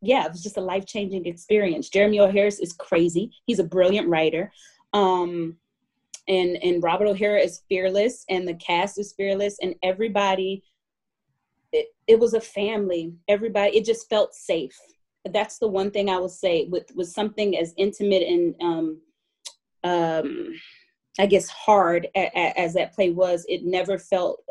yeah 0.00 0.24
it 0.24 0.30
was 0.30 0.42
just 0.42 0.56
a 0.56 0.60
life-changing 0.60 1.26
experience. 1.26 1.88
Jeremy 1.88 2.20
o. 2.20 2.30
harris 2.30 2.60
is 2.60 2.72
crazy. 2.72 3.32
He's 3.46 3.58
a 3.58 3.64
brilliant 3.64 4.08
writer. 4.08 4.52
Um 4.92 5.56
and 6.28 6.56
and 6.62 6.80
robert 6.80 7.08
o'hara 7.08 7.40
is 7.40 7.62
fearless 7.68 8.24
and 8.30 8.46
the 8.46 8.54
cast 8.54 8.96
is 8.96 9.12
fearless 9.16 9.56
and 9.60 9.74
everybody 9.82 10.62
it, 11.72 11.86
it 12.06 12.20
was 12.20 12.34
a 12.34 12.40
family. 12.40 13.14
Everybody 13.26 13.78
it 13.78 13.84
just 13.84 14.08
felt 14.08 14.32
safe. 14.32 14.78
That's 15.24 15.58
the 15.58 15.66
one 15.66 15.90
thing 15.90 16.08
i 16.08 16.18
will 16.18 16.36
say 16.44 16.66
with 16.66 16.86
with 16.94 17.08
something 17.08 17.58
as 17.58 17.74
intimate 17.76 18.22
and 18.22 18.54
um 18.62 19.00
um 19.82 20.54
I 21.18 21.26
guess 21.26 21.48
hard 21.48 22.08
as 22.14 22.74
that 22.74 22.94
play 22.94 23.10
was, 23.10 23.44
it 23.48 23.64
never 23.64 23.98
felt 23.98 24.42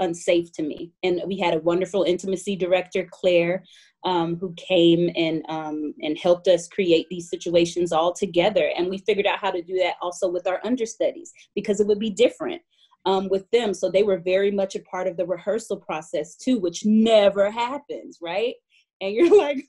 unsafe 0.00 0.50
to 0.52 0.62
me. 0.62 0.90
And 1.02 1.22
we 1.26 1.38
had 1.38 1.54
a 1.54 1.60
wonderful 1.60 2.02
intimacy 2.02 2.56
director, 2.56 3.06
Claire, 3.10 3.64
um, 4.04 4.36
who 4.36 4.54
came 4.56 5.10
and 5.14 5.44
um, 5.48 5.94
and 6.00 6.18
helped 6.18 6.48
us 6.48 6.68
create 6.68 7.06
these 7.10 7.28
situations 7.28 7.92
all 7.92 8.12
together. 8.12 8.70
And 8.76 8.88
we 8.88 8.98
figured 8.98 9.26
out 9.26 9.38
how 9.38 9.50
to 9.50 9.62
do 9.62 9.76
that 9.78 9.96
also 10.00 10.28
with 10.28 10.46
our 10.46 10.60
understudies 10.64 11.32
because 11.54 11.80
it 11.80 11.86
would 11.86 11.98
be 11.98 12.10
different 12.10 12.62
um, 13.04 13.28
with 13.28 13.48
them. 13.50 13.74
So 13.74 13.90
they 13.90 14.02
were 14.02 14.18
very 14.18 14.50
much 14.50 14.74
a 14.74 14.80
part 14.80 15.06
of 15.06 15.16
the 15.16 15.26
rehearsal 15.26 15.76
process 15.76 16.34
too, 16.36 16.58
which 16.58 16.84
never 16.84 17.50
happens, 17.50 18.18
right? 18.20 18.54
And 19.00 19.14
you're 19.14 19.38
like, 19.46 19.66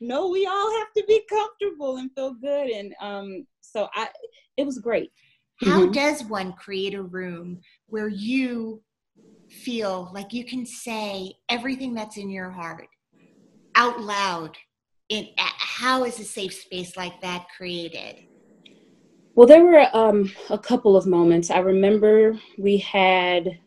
no, 0.00 0.28
we 0.28 0.46
all 0.46 0.78
have 0.78 0.92
to 0.96 1.04
be 1.06 1.22
comfortable 1.28 1.98
and 1.98 2.10
feel 2.14 2.34
good. 2.34 2.70
And 2.70 2.94
um, 3.00 3.46
so 3.60 3.88
I, 3.94 4.08
it 4.56 4.64
was 4.64 4.78
great. 4.78 5.12
How 5.64 5.80
mm-hmm. 5.80 5.92
does 5.92 6.22
one 6.24 6.52
create 6.52 6.94
a 6.94 7.02
room 7.02 7.60
where 7.86 8.08
you 8.08 8.82
feel 9.48 10.10
like 10.12 10.34
you 10.34 10.44
can 10.44 10.66
say 10.66 11.32
everything 11.48 11.94
that's 11.94 12.18
in 12.18 12.28
your 12.28 12.50
heart 12.50 12.88
out 13.74 14.00
loud? 14.00 14.58
In 15.08 15.28
how 15.36 16.04
is 16.04 16.20
a 16.20 16.24
safe 16.24 16.52
space 16.52 16.98
like 16.98 17.18
that 17.22 17.46
created? 17.56 18.26
Well, 19.34 19.46
there 19.46 19.64
were 19.64 19.88
um, 19.94 20.30
a 20.50 20.58
couple 20.58 20.96
of 20.96 21.06
moments. 21.06 21.50
I 21.50 21.58
remember 21.58 22.38
we 22.58 22.78
had, 22.78 23.58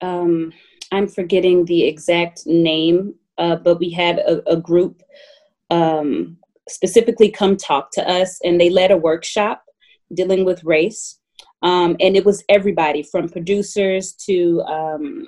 um, 0.00 0.52
I'm 0.92 1.08
forgetting 1.08 1.66
the 1.66 1.84
exact 1.84 2.46
name, 2.46 3.14
uh, 3.36 3.56
but 3.56 3.78
we 3.78 3.90
had 3.90 4.18
a, 4.18 4.50
a 4.50 4.56
group 4.56 5.02
um, 5.70 6.38
specifically 6.68 7.30
come 7.30 7.56
talk 7.56 7.90
to 7.92 8.08
us, 8.08 8.40
and 8.42 8.58
they 8.58 8.70
led 8.70 8.90
a 8.90 8.96
workshop 8.96 9.62
dealing 10.14 10.44
with 10.44 10.64
race. 10.64 11.18
Um, 11.62 11.96
and 12.00 12.16
it 12.16 12.24
was 12.24 12.44
everybody 12.48 13.02
from 13.02 13.28
producers 13.28 14.12
to 14.26 14.62
um, 14.62 15.26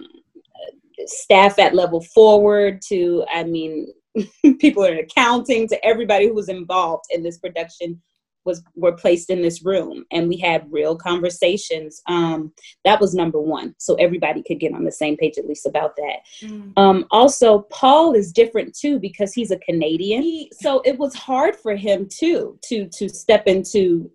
staff 1.07 1.59
at 1.59 1.75
level 1.75 2.01
forward 2.01 2.81
to, 2.89 3.25
I 3.33 3.45
mean, 3.45 3.89
people 4.59 4.85
in 4.85 4.99
accounting 4.99 5.69
to 5.69 5.85
everybody 5.85 6.29
who 6.29 6.35
was 6.35 6.49
involved 6.49 7.05
in 7.11 7.23
this 7.23 7.39
production 7.39 8.01
was 8.45 8.63
were 8.75 8.93
placed 8.93 9.31
in 9.31 9.43
this 9.43 9.63
room. 9.63 10.05
And 10.11 10.29
we 10.29 10.39
had 10.39 10.73
real 10.73 10.97
conversations. 10.97 12.01
Um, 12.07 12.53
that 12.85 13.01
was 13.01 13.15
number 13.15 13.41
one. 13.41 13.75
So 13.79 13.95
everybody 13.97 14.43
could 14.43 14.59
get 14.59 14.73
on 14.75 14.85
the 14.85 14.93
same 14.93 15.17
page 15.17 15.35
at 15.39 15.47
least 15.47 15.67
about 15.67 15.95
that. 15.97 16.21
Mm. 16.43 16.73
um, 16.77 17.05
also 17.11 17.61
paul 17.71 18.15
is 18.15 18.33
different 18.33 18.75
too 18.75 18.99
because 18.99 19.33
he's 19.33 19.51
a 19.51 19.59
canadian. 19.59 20.23
He, 20.23 20.51
so 20.61 20.81
it 20.85 20.99
was 20.99 21.15
hard 21.15 21.55
for 21.57 21.77
him 21.77 22.09
too 22.11 22.59
to 22.69 22.89
to 22.89 23.09
step 23.09 23.47
into 23.47 24.11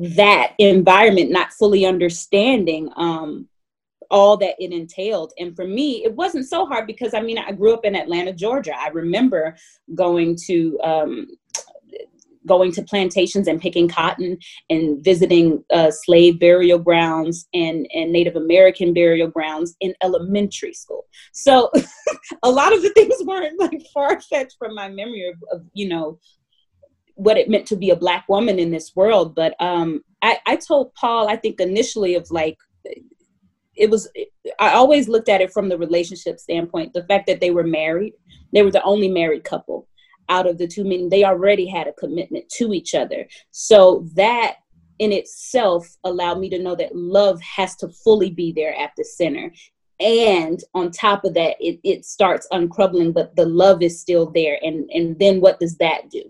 that 0.00 0.54
environment, 0.58 1.30
not 1.30 1.52
fully 1.52 1.84
understanding 1.84 2.90
um, 2.96 3.46
all 4.10 4.36
that 4.38 4.56
it 4.58 4.72
entailed. 4.72 5.32
And 5.38 5.54
for 5.54 5.66
me, 5.66 6.02
it 6.04 6.14
wasn't 6.14 6.48
so 6.48 6.66
hard 6.66 6.86
because 6.86 7.14
I 7.14 7.20
mean, 7.20 7.38
I 7.38 7.52
grew 7.52 7.74
up 7.74 7.84
in 7.84 7.94
Atlanta, 7.94 8.32
Georgia. 8.32 8.72
I 8.76 8.88
remember 8.88 9.56
going 9.94 10.36
to 10.46 10.80
um, 10.82 11.26
going 12.46 12.72
to 12.72 12.82
plantations 12.82 13.46
and 13.46 13.60
picking 13.60 13.88
cotton 13.88 14.38
and 14.70 15.04
visiting 15.04 15.62
uh, 15.72 15.90
slave 15.90 16.40
burial 16.40 16.78
grounds 16.78 17.46
and, 17.52 17.86
and 17.94 18.10
Native 18.10 18.36
American 18.36 18.94
burial 18.94 19.28
grounds 19.28 19.76
in 19.80 19.94
elementary 20.02 20.72
school. 20.72 21.06
So 21.32 21.70
a 22.42 22.50
lot 22.50 22.72
of 22.72 22.82
the 22.82 22.90
things 22.90 23.14
weren't 23.24 23.60
like 23.60 23.82
far 23.92 24.20
fetched 24.20 24.56
from 24.58 24.74
my 24.74 24.88
memory 24.88 25.28
of, 25.28 25.36
of, 25.52 25.66
you 25.74 25.88
know, 25.88 26.18
what 27.20 27.36
it 27.36 27.50
meant 27.50 27.66
to 27.66 27.76
be 27.76 27.90
a 27.90 27.96
black 27.96 28.26
woman 28.28 28.58
in 28.58 28.70
this 28.70 28.96
world. 28.96 29.34
But 29.34 29.54
um, 29.60 30.02
I, 30.22 30.38
I 30.46 30.56
told 30.56 30.94
Paul, 30.94 31.28
I 31.28 31.36
think 31.36 31.60
initially 31.60 32.14
of 32.14 32.30
like, 32.30 32.56
it 33.76 33.90
was, 33.90 34.10
I 34.58 34.70
always 34.70 35.06
looked 35.06 35.28
at 35.28 35.42
it 35.42 35.52
from 35.52 35.68
the 35.68 35.76
relationship 35.76 36.38
standpoint. 36.40 36.94
The 36.94 37.04
fact 37.04 37.26
that 37.26 37.40
they 37.40 37.50
were 37.50 37.62
married, 37.62 38.14
they 38.54 38.62
were 38.62 38.70
the 38.70 38.82
only 38.84 39.08
married 39.08 39.44
couple 39.44 39.86
out 40.30 40.46
of 40.46 40.56
the 40.56 40.66
two 40.66 40.84
men. 40.84 41.10
They 41.10 41.24
already 41.24 41.66
had 41.66 41.86
a 41.86 41.92
commitment 41.92 42.48
to 42.56 42.72
each 42.72 42.94
other. 42.94 43.26
So 43.50 44.06
that 44.14 44.56
in 44.98 45.12
itself 45.12 45.86
allowed 46.04 46.38
me 46.38 46.48
to 46.50 46.58
know 46.58 46.74
that 46.74 46.96
love 46.96 47.38
has 47.42 47.76
to 47.76 47.88
fully 47.88 48.30
be 48.30 48.50
there 48.52 48.74
at 48.78 48.92
the 48.96 49.04
center 49.04 49.52
and 49.98 50.62
on 50.74 50.90
top 50.90 51.24
of 51.24 51.34
that 51.34 51.56
it, 51.60 51.78
it 51.84 52.04
starts 52.04 52.46
uncrumbling 52.52 53.12
but 53.12 53.34
the 53.36 53.46
love 53.46 53.82
is 53.82 54.00
still 54.00 54.30
there 54.30 54.58
and 54.62 54.88
and 54.90 55.18
then 55.18 55.40
what 55.40 55.58
does 55.58 55.76
that 55.78 56.10
do 56.10 56.22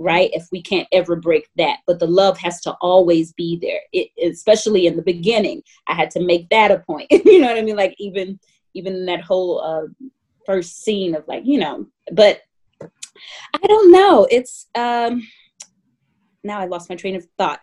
right 0.00 0.30
if 0.32 0.48
we 0.50 0.62
can't 0.62 0.88
ever 0.92 1.14
break 1.14 1.48
that 1.56 1.78
but 1.86 1.98
the 1.98 2.06
love 2.06 2.38
has 2.38 2.60
to 2.62 2.72
always 2.80 3.32
be 3.34 3.58
there. 3.60 3.80
It, 3.92 4.08
especially 4.32 4.86
in 4.86 4.96
the 4.96 5.02
beginning 5.02 5.62
i 5.86 5.94
had 5.94 6.10
to 6.12 6.20
make 6.20 6.48
that 6.48 6.70
a 6.70 6.78
point 6.78 7.06
you 7.10 7.40
know 7.40 7.48
what 7.48 7.58
i 7.58 7.62
mean? 7.62 7.76
Like 7.76 7.94
even 7.98 8.40
even 8.74 9.04
that 9.06 9.20
whole 9.20 9.60
uh, 9.60 9.86
first 10.46 10.82
scene 10.82 11.14
of 11.14 11.26
like 11.28 11.44
you 11.44 11.58
know 11.58 11.86
but 12.12 12.40
i 12.82 13.66
don't 13.66 13.92
know 13.92 14.26
it's 14.30 14.68
um 14.74 15.26
now 16.42 16.58
i 16.58 16.66
lost 16.66 16.88
my 16.88 16.96
train 16.96 17.14
of 17.14 17.26
thought 17.36 17.60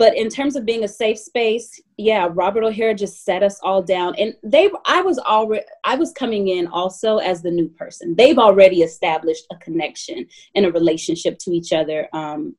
but 0.00 0.16
in 0.16 0.30
terms 0.30 0.56
of 0.56 0.64
being 0.64 0.82
a 0.82 0.88
safe 0.88 1.18
space 1.18 1.78
yeah 1.98 2.26
robert 2.32 2.64
o'hara 2.64 2.94
just 2.94 3.22
set 3.24 3.42
us 3.42 3.60
all 3.62 3.82
down 3.82 4.14
and 4.18 4.34
they 4.42 4.70
i 4.86 5.02
was 5.02 5.18
already 5.18 5.64
i 5.84 5.94
was 5.94 6.10
coming 6.12 6.48
in 6.48 6.66
also 6.68 7.18
as 7.18 7.42
the 7.42 7.50
new 7.50 7.68
person 7.68 8.16
they've 8.16 8.38
already 8.38 8.80
established 8.82 9.44
a 9.52 9.56
connection 9.56 10.26
and 10.54 10.64
a 10.64 10.72
relationship 10.72 11.38
to 11.38 11.50
each 11.52 11.72
other 11.72 12.08
um, 12.14 12.56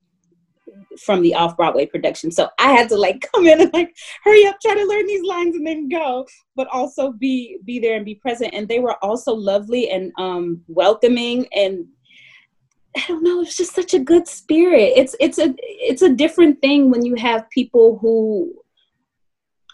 from 1.04 1.22
the 1.22 1.36
off 1.36 1.56
Broadway 1.58 1.86
production. 1.86 2.32
So 2.32 2.50
I 2.60 2.72
had 2.72 2.90
to 2.90 2.96
like 2.96 3.28
come 3.34 3.46
in 3.46 3.62
and 3.62 3.74
like 3.74 3.96
hurry 4.24 4.46
up, 4.46 4.58
try 4.62 4.74
to 4.74 4.86
learn 4.86 5.06
these 5.06 5.24
lines 5.24 5.56
and 5.56 5.66
then 5.66 5.90
go, 5.90 6.26
but 6.56 6.68
also 6.72 7.12
be 7.12 7.58
be 7.66 7.80
there 7.80 7.96
and 7.96 8.06
be 8.06 8.16
present. 8.16 8.54
And 8.54 8.68
they 8.68 8.80
were 8.80 8.96
also 9.04 9.34
lovely 9.34 9.90
and 9.90 10.12
um, 10.18 10.62
welcoming 10.68 11.48
and 11.54 11.86
I 12.96 13.04
don't 13.08 13.24
know, 13.24 13.42
it's 13.42 13.56
just 13.58 13.74
such 13.74 13.94
a 13.94 14.00
good 14.00 14.28
spirit. 14.28 14.94
It's 14.96 15.16
it's 15.20 15.38
a 15.38 15.54
it's 15.58 16.02
a 16.02 16.14
different 16.14 16.62
thing 16.62 16.90
when 16.90 17.06
you 17.06 17.16
have 17.16 17.50
people 17.50 17.98
who 18.00 18.54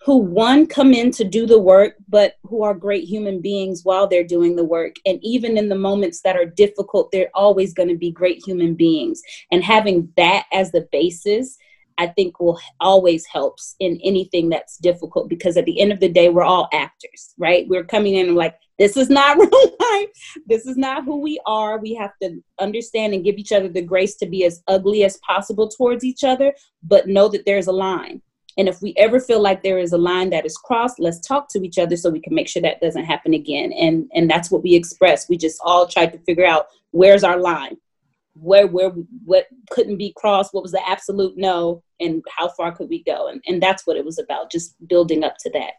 who 0.06 0.17
one 0.17 0.67
come 0.67 0.93
in 0.93 1.12
to 1.12 1.23
do 1.23 1.45
the 1.45 1.60
work 1.60 1.95
but 2.08 2.36
who 2.43 2.63
are 2.63 2.73
great 2.73 3.03
human 3.03 3.41
beings 3.41 3.82
while 3.84 4.08
they're 4.08 4.23
doing 4.23 4.56
the 4.56 4.63
work. 4.63 4.95
And 5.06 5.19
even 5.21 5.58
in 5.58 5.67
the 5.67 5.75
moments 5.75 6.21
that 6.21 6.36
are 6.36 6.45
difficult 6.45 7.12
they're 7.12 7.32
always 7.34 7.73
going 7.73 7.89
to 7.89 7.97
be 7.97 8.12
great 8.12 8.41
human 8.45 8.75
beings. 8.75 9.21
And 9.51 9.63
having 9.63 10.13
that 10.17 10.45
as 10.53 10.71
the 10.71 10.88
basis 10.91 11.58
i 11.97 12.06
think 12.06 12.39
will 12.39 12.60
always 12.80 13.25
helps 13.25 13.75
in 13.80 13.99
anything 14.03 14.49
that's 14.49 14.77
difficult 14.77 15.27
because 15.27 15.58
at 15.58 15.65
the 15.65 15.80
end 15.80 15.91
of 15.91 15.99
the 15.99 16.10
day 16.10 16.30
we're 16.30 16.43
all 16.43 16.69
actors 16.71 17.34
right? 17.38 17.67
We're 17.67 17.84
coming 17.84 18.15
in 18.15 18.27
and 18.27 18.36
like 18.36 18.56
this 18.79 18.97
is 18.97 19.09
not 19.09 19.37
real 19.39 19.77
life 19.79 20.09
this 20.45 20.65
is 20.65 20.77
not 20.77 21.03
who 21.03 21.19
we 21.19 21.39
are 21.45 21.79
we 21.79 21.93
have 21.93 22.11
to 22.21 22.41
understand 22.59 23.13
and 23.13 23.23
give 23.23 23.37
each 23.37 23.51
other 23.51 23.67
the 23.67 23.81
grace 23.81 24.15
to 24.15 24.25
be 24.25 24.43
as 24.43 24.61
ugly 24.67 25.03
as 25.03 25.17
possible 25.17 25.67
towards 25.67 26.03
each 26.03 26.23
other 26.23 26.53
but 26.83 27.07
know 27.07 27.27
that 27.27 27.45
there's 27.45 27.67
a 27.67 27.71
line 27.71 28.21
and 28.57 28.67
if 28.67 28.81
we 28.81 28.93
ever 28.97 29.19
feel 29.19 29.39
like 29.39 29.61
there 29.61 29.77
is 29.77 29.93
a 29.93 29.99
line 29.99 30.31
that 30.31 30.45
is 30.45 30.57
crossed, 30.57 30.99
let's 30.99 31.19
talk 31.19 31.47
to 31.49 31.63
each 31.63 31.77
other 31.77 31.95
so 31.95 32.09
we 32.09 32.19
can 32.19 32.33
make 32.33 32.47
sure 32.47 32.61
that 32.63 32.81
doesn't 32.81 33.05
happen 33.05 33.33
again. 33.33 33.71
And 33.71 34.09
and 34.13 34.29
that's 34.29 34.49
what 34.49 34.63
we 34.63 34.73
express. 34.73 35.29
We 35.29 35.37
just 35.37 35.59
all 35.63 35.87
tried 35.87 36.11
to 36.13 36.19
figure 36.19 36.45
out 36.45 36.67
where's 36.91 37.23
our 37.23 37.39
line, 37.39 37.77
where 38.33 38.65
where 38.65 38.89
what 39.25 39.45
couldn't 39.69 39.97
be 39.97 40.11
crossed, 40.17 40.53
what 40.53 40.63
was 40.63 40.71
the 40.71 40.89
absolute 40.89 41.37
no, 41.37 41.83
and 41.99 42.23
how 42.35 42.49
far 42.49 42.71
could 42.71 42.89
we 42.89 43.03
go? 43.03 43.27
And 43.27 43.41
and 43.45 43.61
that's 43.61 43.85
what 43.85 43.97
it 43.97 44.05
was 44.05 44.17
about, 44.17 44.51
just 44.51 44.75
building 44.87 45.23
up 45.23 45.35
to 45.41 45.51
that. 45.51 45.73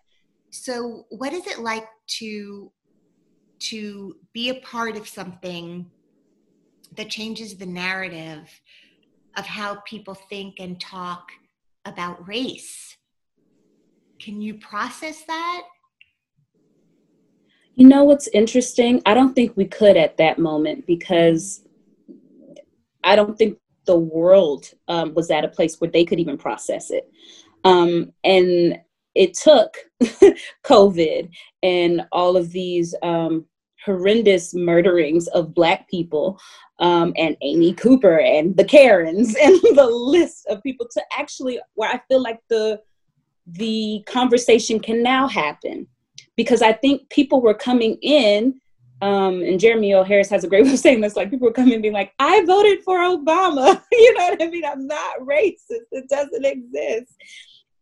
So, 0.51 1.05
what 1.11 1.33
is 1.33 1.47
it 1.49 1.59
like 1.59 1.89
to 2.19 2.71
to 3.61 4.17
be 4.33 4.51
a 4.51 4.61
part 4.61 4.97
of 4.97 5.09
something 5.09 5.91
that 6.97 7.11
changes 7.11 7.57
the 7.57 7.67
narrative 7.67 8.49
of 9.37 9.45
how 9.47 9.77
people 9.87 10.15
think 10.15 10.57
and 10.59 10.81
talk 10.81 11.31
about 11.85 12.27
race. 12.27 12.97
Can 14.19 14.41
you 14.41 14.55
process 14.55 15.23
that? 15.27 15.63
You 17.75 17.87
know 17.87 18.03
what's 18.03 18.29
interesting? 18.29 19.01
I 19.07 19.15
don't 19.15 19.35
think 19.35 19.57
we 19.57 19.65
could 19.65 19.97
at 19.97 20.17
that 20.17 20.39
moment 20.39 20.87
because 20.87 21.63
I 23.05 23.15
don't 23.15 23.39
think 23.39 23.59
the 23.87 23.99
world 23.99 24.73
um, 24.89 25.15
was 25.15 25.31
at 25.31 25.45
a 25.45 25.49
place 25.49 25.81
where 25.81 25.91
they 25.91 26.05
could 26.05 26.19
even 26.19 26.37
process 26.37 26.91
it. 26.91 27.11
Um, 27.65 28.13
and 28.25 28.81
it 29.19 29.35
took 29.35 29.77
COVID 30.65 31.29
and 31.65 32.07
all 32.13 32.37
of 32.37 32.53
these 32.53 32.95
um, 33.03 33.45
horrendous 33.85 34.55
murderings 34.55 35.27
of 35.29 35.53
Black 35.53 35.89
people 35.91 36.41
um, 36.79 37.13
and 37.19 37.37
Amy 37.43 37.75
Cooper 37.75 38.21
and 38.21 38.57
the 38.57 38.65
Karens 38.65 39.35
and 39.43 39.61
the 39.75 39.89
list 39.91 40.47
of 40.49 40.63
people 40.63 40.87
to 40.93 41.03
actually 41.19 41.59
where 41.75 41.91
I 41.91 42.01
feel 42.09 42.23
like 42.23 42.41
the 42.49 42.81
the 43.51 44.05
conversation 44.07 44.79
can 44.79 45.03
now 45.03 45.27
happen 45.27 45.87
because 46.37 46.63
I 46.63 46.73
think 46.73 47.09
people 47.11 47.41
were 47.41 47.55
coming 47.55 47.99
in 48.03 48.61
um, 49.01 49.43
and 49.43 49.59
Jeremy 49.59 49.95
O. 49.95 50.05
Harris 50.05 50.31
has 50.31 50.45
a 50.45 50.49
great 50.49 50.65
way 50.67 50.73
of 50.73 50.79
saying 50.79 51.01
this. 51.01 51.17
Like 51.17 51.31
people 51.31 51.47
were 51.49 51.53
coming 51.53 51.75
and 51.75 51.83
being 51.83 51.95
like, 51.95 52.13
"I 52.19 52.45
voted 52.45 52.83
for 52.85 52.99
Obama." 52.99 53.83
you 53.93 54.15
know 54.15 54.29
what 54.29 54.43
I 54.43 54.47
mean? 54.47 54.65
I'm 54.65 54.87
not 54.87 55.21
racist. 55.21 55.87
It 55.93 56.09
doesn't 56.09 56.45
exist 56.45 57.15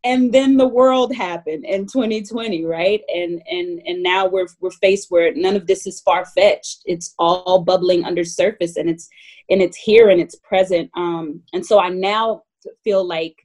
and 0.06 0.32
then 0.32 0.56
the 0.56 0.68
world 0.68 1.12
happened 1.12 1.64
in 1.64 1.84
2020 1.86 2.64
right? 2.64 3.02
And 3.12 3.42
and 3.50 3.82
and 3.84 4.02
now 4.02 4.26
we're 4.26 4.46
we're 4.60 4.70
faced 4.70 5.10
where 5.10 5.34
none 5.34 5.56
of 5.56 5.66
this 5.66 5.86
is 5.86 6.00
far 6.00 6.24
fetched 6.24 6.82
it's 6.86 7.14
all 7.18 7.62
bubbling 7.62 8.04
under 8.04 8.24
surface 8.24 8.76
and 8.76 8.88
it's 8.88 9.08
and 9.50 9.60
it's 9.60 9.76
here 9.76 10.08
and 10.08 10.20
it's 10.20 10.36
present. 10.36 10.90
Um 10.96 11.42
and 11.52 11.66
so 11.66 11.80
i 11.80 11.88
now 11.88 12.42
feel 12.84 13.04
like 13.04 13.36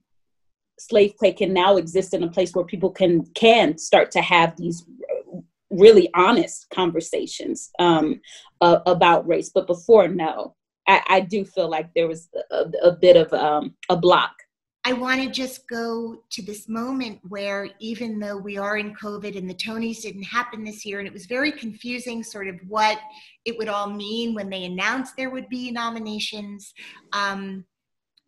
slave 0.79 1.15
play 1.17 1.31
can 1.31 1.53
now 1.53 1.77
exist 1.77 2.13
in 2.13 2.23
a 2.23 2.31
place 2.31 2.53
where 2.53 2.65
people 2.65 2.91
can 2.91 3.25
can 3.33 3.77
start 3.77 4.11
to 4.11 4.21
have 4.21 4.55
these 4.55 4.85
really 5.71 6.09
honest 6.13 6.67
conversations 6.69 7.71
um 7.79 8.21
uh, 8.61 8.79
about 8.85 9.27
race. 9.27 9.49
But 9.49 9.67
before 9.67 10.07
no. 10.07 10.55
I, 10.87 11.01
I 11.07 11.19
do 11.19 11.45
feel 11.45 11.69
like 11.69 11.93
there 11.93 12.07
was 12.07 12.27
a, 12.49 12.65
a 12.83 12.91
bit 12.91 13.15
of 13.15 13.31
um, 13.33 13.75
a 13.87 13.95
block 13.95 14.33
I 14.83 14.93
want 14.93 15.21
to 15.21 15.29
just 15.29 15.67
go 15.67 16.23
to 16.31 16.41
this 16.41 16.67
moment 16.67 17.19
where, 17.29 17.69
even 17.79 18.17
though 18.17 18.37
we 18.37 18.57
are 18.57 18.77
in 18.77 18.95
COVID 18.95 19.37
and 19.37 19.47
the 19.47 19.53
Tonys 19.53 20.01
didn't 20.01 20.23
happen 20.23 20.63
this 20.63 20.85
year, 20.85 20.97
and 20.97 21.07
it 21.07 21.13
was 21.13 21.27
very 21.27 21.51
confusing, 21.51 22.23
sort 22.23 22.47
of 22.47 22.55
what 22.67 22.97
it 23.45 23.57
would 23.59 23.67
all 23.67 23.89
mean 23.89 24.33
when 24.33 24.49
they 24.49 24.65
announced 24.65 25.13
there 25.15 25.29
would 25.29 25.49
be 25.49 25.69
nominations. 25.69 26.73
Um, 27.13 27.65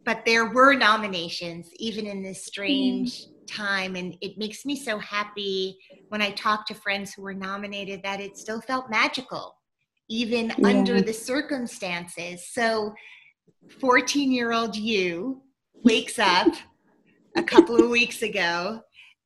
but 0.06 0.26
there 0.26 0.46
were 0.46 0.76
nominations, 0.76 1.70
even 1.78 2.06
in 2.06 2.22
this 2.22 2.46
strange 2.46 3.22
mm-hmm. 3.22 3.46
time. 3.46 3.96
And 3.96 4.16
it 4.22 4.38
makes 4.38 4.63
me 4.66 4.76
so 4.76 5.00
happy 5.00 5.78
when 6.10 6.22
I 6.22 6.32
talk 6.32 6.68
to 6.68 6.76
friends 6.76 7.13
who 7.13 7.24
were 7.24 7.34
nominated 7.34 8.02
that 8.04 8.20
it 8.20 8.38
still 8.38 8.62
felt 8.62 8.92
magical, 8.92 9.56
even 10.10 10.54
yeah. 10.58 10.68
under 10.68 11.02
the 11.02 11.13
circumstances. 11.13 12.48
So, 12.52 12.94
14 13.80 14.32
year 14.32 14.52
old 14.52 14.76
you 14.76 15.42
wakes 15.84 16.17
up 16.19 16.54
a 17.36 17.43
couple 17.43 17.82
of 17.82 17.89
weeks 17.89 18.22
ago 18.22 18.82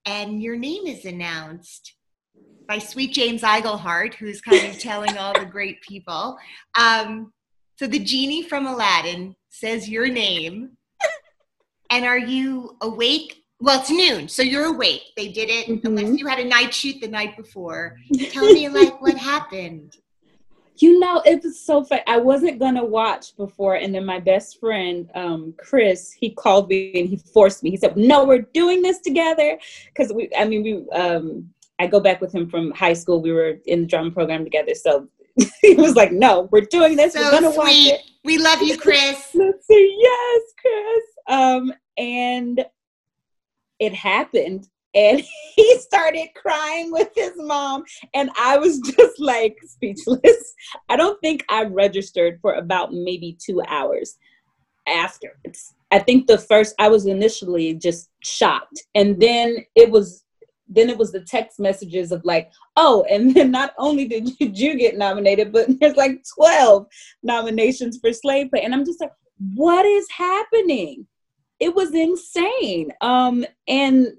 and 0.05 0.41
your 0.41 0.55
name 0.55 0.87
is 0.87 1.05
announced 1.05 1.93
by 2.67 2.79
Sweet 2.79 3.13
James 3.13 3.41
Iglehart, 3.41 4.15
who's 4.15 4.41
kind 4.41 4.65
of 4.67 4.79
telling 4.79 5.17
all 5.17 5.33
the 5.33 5.45
great 5.45 5.81
people. 5.81 6.37
Um, 6.77 7.31
so 7.77 7.87
the 7.87 7.99
genie 7.99 8.43
from 8.43 8.67
Aladdin 8.67 9.35
says 9.49 9.89
your 9.89 10.07
name. 10.07 10.71
And 11.89 12.05
are 12.05 12.17
you 12.17 12.75
awake? 12.81 13.43
Well, 13.59 13.79
it's 13.79 13.89
noon, 13.89 14.27
so 14.27 14.41
you're 14.41 14.65
awake. 14.65 15.03
They 15.15 15.29
did 15.29 15.49
it 15.49 15.67
mm-hmm. 15.67 15.87
unless 15.87 16.19
you 16.19 16.27
had 16.27 16.39
a 16.39 16.45
night 16.45 16.73
shoot 16.73 16.99
the 17.01 17.07
night 17.07 17.37
before. 17.37 17.97
Tell 18.31 18.45
me, 18.51 18.67
like, 18.69 19.01
what 19.01 19.17
happened? 19.17 19.95
You 20.81 20.99
know 20.99 21.21
it 21.25 21.43
was 21.43 21.59
so 21.59 21.83
fun 21.83 21.99
i 22.07 22.17
wasn't 22.17 22.59
gonna 22.59 22.83
watch 22.83 23.35
before 23.35 23.75
and 23.75 23.93
then 23.93 24.05
my 24.05 24.19
best 24.19 24.59
friend 24.59 25.09
um, 25.15 25.53
chris 25.57 26.11
he 26.11 26.29
called 26.29 26.69
me 26.69 26.91
and 26.99 27.09
he 27.09 27.17
forced 27.17 27.63
me. 27.63 27.69
He 27.71 27.77
said 27.77 27.97
no 27.97 28.25
we're 28.25 28.47
doing 28.53 28.81
this 28.81 28.99
together. 28.99 29.57
Because 29.87 30.11
we 30.13 30.29
i 30.37 30.45
mean 30.45 30.63
we 30.63 30.97
um, 30.97 31.49
i 31.79 31.87
go 31.87 31.99
back 31.99 32.21
with 32.21 32.33
him 32.33 32.49
from 32.49 32.71
high 32.71 32.93
school. 32.93 33.21
We 33.21 33.31
were 33.31 33.59
in 33.65 33.81
the 33.81 33.87
drama 33.87 34.11
program 34.11 34.43
together 34.43 34.73
so 34.75 35.07
he 35.61 35.75
was 35.75 35.95
like 35.95 36.11
no 36.11 36.49
we're 36.51 36.61
doing 36.61 36.95
this. 36.95 37.13
So 37.13 37.21
we're 37.21 37.31
gonna 37.31 37.53
sweet. 37.53 37.57
watch 37.57 37.99
it. 37.99 38.01
We 38.23 38.37
love 38.37 38.61
you 38.61 38.77
chris. 38.77 39.29
Let's 39.33 39.67
say 39.67 39.91
yes 39.97 40.41
chris. 40.59 41.03
Um, 41.27 41.73
and 41.97 42.65
it 43.79 43.93
happened 43.93 44.67
and 44.93 45.21
he 45.55 45.79
started 45.79 46.27
crying 46.35 46.91
with 46.91 47.09
his 47.15 47.33
mom 47.37 47.83
and 48.13 48.29
i 48.37 48.57
was 48.57 48.79
just 48.97 49.19
like 49.19 49.55
speechless. 49.65 50.53
I 50.89 50.95
don't 50.95 51.19
think 51.21 51.45
i 51.49 51.63
registered 51.63 52.39
for 52.41 52.53
about 52.53 52.93
maybe 52.93 53.37
two 53.43 53.61
hours 53.67 54.17
after 54.87 55.37
i 55.91 55.99
think 55.99 56.27
the 56.27 56.37
first 56.37 56.73
i 56.79 56.87
was 56.87 57.05
initially 57.05 57.73
just 57.73 58.09
shocked 58.23 58.83
and 58.95 59.19
then 59.19 59.57
it 59.75 59.89
was 59.91 60.23
then 60.69 60.89
it 60.89 60.97
was 60.97 61.13
the 61.13 61.21
text 61.21 61.59
messages 61.59 62.11
of 62.11 62.23
like 62.23 62.51
oh 62.77 63.05
and 63.09 63.33
then 63.35 63.51
not 63.51 63.73
only 63.77 64.07
did 64.07 64.29
you 64.39 64.75
get 64.75 64.97
nominated 64.97 65.51
but 65.51 65.67
there's 65.79 65.97
like 65.97 66.21
12 66.35 66.87
nominations 67.23 67.97
for 68.01 68.13
slave 68.13 68.49
play 68.49 68.61
and 68.61 68.73
i'm 68.73 68.85
just 68.85 69.01
like 69.01 69.11
what 69.55 69.85
is 69.85 70.07
happening? 70.15 71.07
It 71.59 71.75
was 71.75 71.93
insane. 71.93 72.91
Um 73.01 73.45
and 73.67 74.13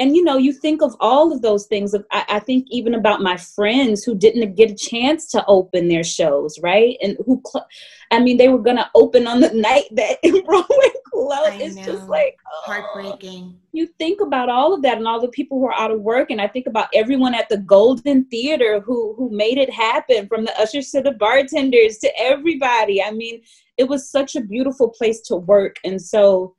and 0.00 0.16
you 0.16 0.24
know 0.24 0.38
you 0.38 0.52
think 0.52 0.82
of 0.82 0.96
all 0.98 1.32
of 1.32 1.42
those 1.42 1.66
things 1.66 1.94
I, 2.10 2.24
I, 2.28 2.38
think 2.40 2.66
even 2.70 2.94
about 2.94 3.20
my 3.20 3.36
friends 3.36 4.02
who 4.02 4.16
didn't 4.16 4.56
get 4.56 4.70
a 4.70 4.74
chance 4.74 5.26
to 5.32 5.44
open 5.46 5.88
their 5.88 6.02
shows 6.02 6.58
right 6.60 6.96
and 7.02 7.16
who 7.24 7.40
cl- 7.46 7.68
i 8.10 8.18
mean 8.18 8.38
they 8.38 8.48
were 8.48 8.58
gonna 8.58 8.90
open 8.94 9.28
on 9.28 9.40
the 9.40 9.50
night 9.54 9.84
that 9.92 10.18
broadway 10.46 10.90
closed 11.04 11.60
it's 11.60 11.76
know. 11.76 11.84
just 11.84 12.08
like 12.08 12.36
oh. 12.46 12.62
heartbreaking 12.64 13.54
you 13.72 13.86
think 13.98 14.20
about 14.20 14.48
all 14.48 14.74
of 14.74 14.82
that 14.82 14.96
and 14.96 15.06
all 15.06 15.20
the 15.20 15.28
people 15.28 15.60
who 15.60 15.66
are 15.66 15.78
out 15.78 15.92
of 15.92 16.00
work 16.00 16.30
and 16.30 16.40
i 16.40 16.48
think 16.48 16.66
about 16.66 16.88
everyone 16.94 17.34
at 17.34 17.48
the 17.48 17.58
golden 17.58 18.24
theater 18.24 18.80
who 18.80 19.14
who 19.16 19.30
made 19.30 19.58
it 19.58 19.70
happen 19.70 20.26
from 20.26 20.44
the 20.44 20.60
ushers 20.60 20.90
to 20.90 21.02
the 21.02 21.12
bartenders 21.12 21.98
to 21.98 22.10
everybody 22.18 23.02
i 23.02 23.10
mean 23.10 23.40
it 23.76 23.84
was 23.88 24.10
such 24.10 24.34
a 24.34 24.40
beautiful 24.40 24.88
place 24.88 25.20
to 25.20 25.36
work 25.36 25.76
and 25.84 26.00
so 26.00 26.54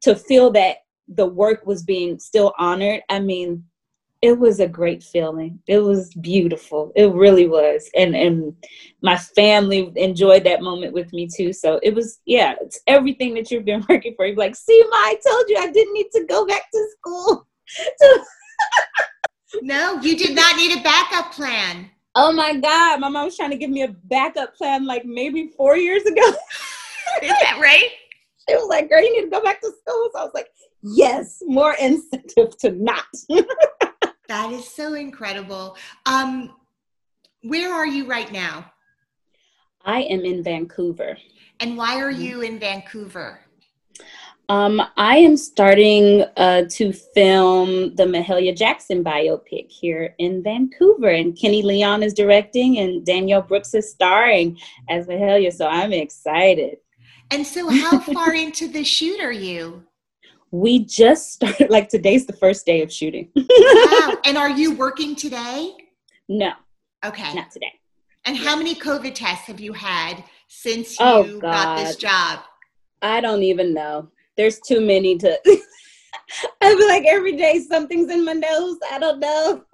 to 0.00 0.14
feel 0.14 0.50
that 0.50 0.83
the 1.08 1.26
work 1.26 1.66
was 1.66 1.82
being 1.82 2.18
still 2.18 2.52
honored 2.58 3.00
i 3.10 3.18
mean 3.18 3.62
it 4.24 4.38
was 4.38 4.58
a 4.58 4.66
great 4.66 5.02
feeling. 5.02 5.58
It 5.66 5.80
was 5.80 6.14
beautiful. 6.14 6.92
It 6.96 7.12
really 7.12 7.46
was. 7.46 7.90
And 7.94 8.16
and 8.16 8.56
my 9.02 9.18
family 9.18 9.92
enjoyed 9.96 10.44
that 10.44 10.62
moment 10.62 10.94
with 10.94 11.12
me 11.12 11.28
too. 11.28 11.52
So 11.52 11.78
it 11.82 11.94
was 11.94 12.20
yeah, 12.24 12.54
it's 12.62 12.80
everything 12.86 13.34
that 13.34 13.50
you've 13.50 13.66
been 13.66 13.84
working 13.88 14.14
for. 14.16 14.24
You're 14.24 14.36
like, 14.36 14.56
see 14.56 14.82
ma, 14.88 14.96
I 14.96 15.16
told 15.28 15.44
you 15.50 15.58
I 15.58 15.70
didn't 15.70 15.92
need 15.92 16.06
to 16.14 16.24
go 16.24 16.46
back 16.46 16.70
to 16.72 16.88
school. 16.96 17.46
no, 19.62 20.00
you 20.00 20.16
did 20.16 20.34
not 20.34 20.56
need 20.56 20.78
a 20.78 20.82
backup 20.82 21.32
plan. 21.32 21.90
Oh 22.14 22.32
my 22.32 22.56
God. 22.56 23.00
My 23.00 23.10
mom 23.10 23.26
was 23.26 23.36
trying 23.36 23.50
to 23.50 23.58
give 23.58 23.68
me 23.68 23.82
a 23.82 23.94
backup 24.04 24.56
plan 24.56 24.86
like 24.86 25.04
maybe 25.04 25.50
four 25.54 25.76
years 25.76 26.04
ago. 26.04 26.26
Is 27.22 27.28
that 27.42 27.58
right? 27.60 27.90
She 28.48 28.54
was 28.54 28.68
like, 28.70 28.88
girl, 28.88 29.02
you 29.02 29.14
need 29.14 29.24
to 29.24 29.30
go 29.30 29.42
back 29.42 29.60
to 29.60 29.66
school. 29.66 30.08
So 30.14 30.20
I 30.20 30.24
was 30.24 30.32
like, 30.32 30.48
yes, 30.84 31.42
more 31.46 31.74
incentive 31.80 32.56
to 32.58 32.70
not. 32.72 33.06
that 34.28 34.52
is 34.52 34.68
so 34.68 34.94
incredible. 34.94 35.76
Um, 36.06 36.54
where 37.42 37.72
are 37.72 37.86
you 37.86 38.06
right 38.06 38.30
now? 38.30 38.70
I 39.84 40.02
am 40.02 40.24
in 40.24 40.42
Vancouver. 40.42 41.18
And 41.60 41.76
why 41.76 42.00
are 42.00 42.10
you 42.10 42.42
in 42.42 42.58
Vancouver? 42.58 43.40
Um, 44.50 44.82
I 44.98 45.16
am 45.16 45.38
starting 45.38 46.22
uh, 46.36 46.64
to 46.68 46.92
film 46.92 47.94
the 47.94 48.04
Mahalia 48.04 48.54
Jackson 48.54 49.02
biopic 49.02 49.70
here 49.70 50.14
in 50.18 50.42
Vancouver, 50.42 51.08
and 51.08 51.38
Kenny 51.38 51.62
Leon 51.62 52.02
is 52.02 52.12
directing, 52.12 52.78
and 52.78 53.06
Danielle 53.06 53.40
Brooks 53.40 53.72
is 53.72 53.90
starring 53.90 54.58
as 54.90 55.06
Mahalia. 55.06 55.50
So 55.50 55.66
I'm 55.66 55.94
excited. 55.94 56.78
And 57.30 57.46
so, 57.46 57.70
how 57.70 58.00
far 58.00 58.34
into 58.34 58.68
the 58.68 58.84
shoot 58.84 59.18
are 59.20 59.32
you? 59.32 59.82
We 60.54 60.84
just 60.84 61.32
started, 61.32 61.68
like 61.68 61.88
today's 61.88 62.26
the 62.26 62.32
first 62.32 62.64
day 62.64 62.80
of 62.82 62.92
shooting. 62.92 63.28
wow. 63.36 64.16
And 64.24 64.38
are 64.38 64.50
you 64.50 64.76
working 64.76 65.16
today? 65.16 65.72
No. 66.28 66.52
Okay. 67.04 67.34
Not 67.34 67.50
today. 67.50 67.72
And 68.24 68.36
how 68.36 68.54
many 68.54 68.76
COVID 68.76 69.16
tests 69.16 69.48
have 69.48 69.58
you 69.58 69.72
had 69.72 70.22
since 70.46 70.96
oh, 71.00 71.24
you 71.24 71.38
oh, 71.38 71.40
got 71.40 71.78
this 71.78 71.96
job? 71.96 72.38
I 73.02 73.20
don't 73.20 73.42
even 73.42 73.74
know. 73.74 74.12
There's 74.36 74.60
too 74.60 74.80
many 74.80 75.18
to. 75.18 75.36
I 76.62 76.76
feel 76.76 76.86
like 76.86 77.04
every 77.04 77.36
day 77.36 77.58
something's 77.58 78.12
in 78.12 78.24
my 78.24 78.34
nose. 78.34 78.78
I 78.92 79.00
don't 79.00 79.18
know. 79.18 79.64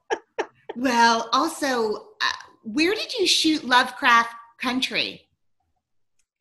well, 0.76 1.30
also, 1.32 1.96
uh, 1.96 2.32
where 2.62 2.94
did 2.94 3.12
you 3.18 3.26
shoot 3.26 3.64
Lovecraft 3.64 4.32
Country? 4.60 5.22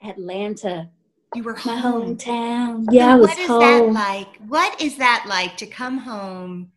Atlanta. 0.03 0.91
You 1.33 1.43
were 1.43 1.57
my 1.65 1.77
home. 1.77 2.17
hometown. 2.17 2.87
Yeah, 2.91 3.13
I 3.13 3.15
was 3.15 3.29
what 3.29 3.39
is 3.39 3.47
home. 3.47 3.59
that 3.59 3.93
like? 3.93 4.37
What 4.47 4.81
is 4.81 4.97
that 4.97 5.25
like 5.27 5.55
to 5.57 5.65
come 5.65 5.97
home 5.97 6.71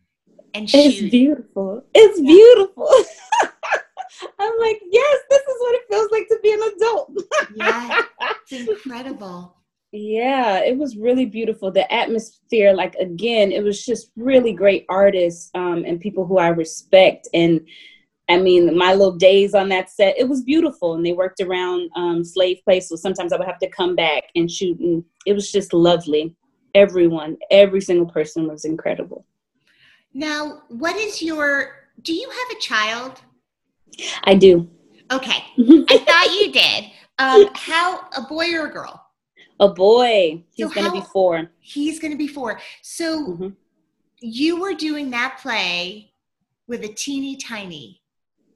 and 0.53 0.69
shoot? 0.69 0.77
It's 0.77 1.01
beautiful. 1.11 1.83
It's 1.93 2.19
yeah. 2.19 2.25
beautiful. 2.25 2.89
I'm 4.39 4.59
like, 4.59 4.81
yes, 4.89 5.17
this 5.29 5.41
is 5.41 5.55
what 5.59 5.75
it 5.75 5.81
feels 5.89 6.11
like 6.11 6.27
to 6.29 6.39
be 6.41 6.53
an 6.53 6.61
adult. 6.75 7.11
yeah, 7.55 8.01
it's 8.49 8.69
incredible. 8.85 9.55
Yeah, 9.91 10.59
it 10.59 10.77
was 10.77 10.97
really 10.97 11.25
beautiful. 11.25 11.71
The 11.71 11.91
atmosphere, 11.91 12.73
like 12.73 12.95
again, 12.95 13.51
it 13.51 13.63
was 13.63 13.85
just 13.85 14.11
really 14.15 14.53
great 14.53 14.85
artists 14.89 15.51
um, 15.53 15.83
and 15.85 15.99
people 15.99 16.25
who 16.25 16.37
I 16.37 16.49
respect. 16.49 17.27
And 17.33 17.67
I 18.27 18.37
mean, 18.37 18.75
my 18.75 18.93
little 18.93 19.15
days 19.15 19.53
on 19.53 19.69
that 19.69 19.89
set, 19.91 20.17
it 20.17 20.27
was 20.27 20.41
beautiful. 20.41 20.95
And 20.95 21.05
they 21.05 21.13
worked 21.13 21.41
around 21.41 21.89
um, 21.95 22.23
Slave 22.23 22.59
Play. 22.63 22.79
So 22.79 22.95
sometimes 22.95 23.31
I 23.31 23.37
would 23.37 23.47
have 23.47 23.59
to 23.59 23.69
come 23.69 23.95
back 23.95 24.23
and 24.35 24.49
shoot. 24.49 24.79
And 24.79 25.03
it 25.25 25.33
was 25.33 25.51
just 25.51 25.73
lovely. 25.73 26.35
Everyone, 26.73 27.37
every 27.51 27.81
single 27.81 28.07
person 28.07 28.47
was 28.47 28.65
incredible. 28.65 29.25
Now, 30.13 30.63
what 30.69 30.95
is 30.95 31.21
your, 31.21 31.87
do 32.01 32.13
you 32.13 32.29
have 32.29 32.57
a 32.57 32.61
child? 32.61 33.21
I 34.23 34.33
do. 34.35 34.69
Okay. 35.11 35.43
I 35.57 35.97
thought 35.97 36.35
you 36.39 36.51
did. 36.51 36.85
Um, 37.19 37.49
how, 37.53 38.07
a 38.17 38.21
boy 38.21 38.53
or 38.53 38.67
a 38.67 38.71
girl? 38.71 39.01
A 39.59 39.69
boy. 39.69 40.43
He's 40.53 40.67
so 40.67 40.73
going 40.73 40.87
to 40.87 40.91
be 40.91 41.05
four. 41.13 41.51
He's 41.59 41.99
going 41.99 42.11
to 42.11 42.17
be 42.17 42.27
four. 42.27 42.59
So 42.81 43.27
mm-hmm. 43.27 43.49
you 44.19 44.59
were 44.59 44.73
doing 44.73 45.11
that 45.11 45.39
play 45.41 46.11
with 46.67 46.83
a 46.83 46.89
teeny 46.89 47.37
tiny 47.37 48.01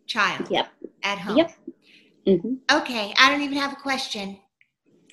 child 0.09 0.47
yep. 0.49 0.67
at 1.03 1.19
home. 1.19 1.37
Yep. 1.37 1.51
Mm-hmm. 2.27 2.77
Okay, 2.77 3.13
I 3.17 3.31
don't 3.31 3.41
even 3.41 3.57
have 3.57 3.73
a 3.73 3.77
question. 3.77 4.37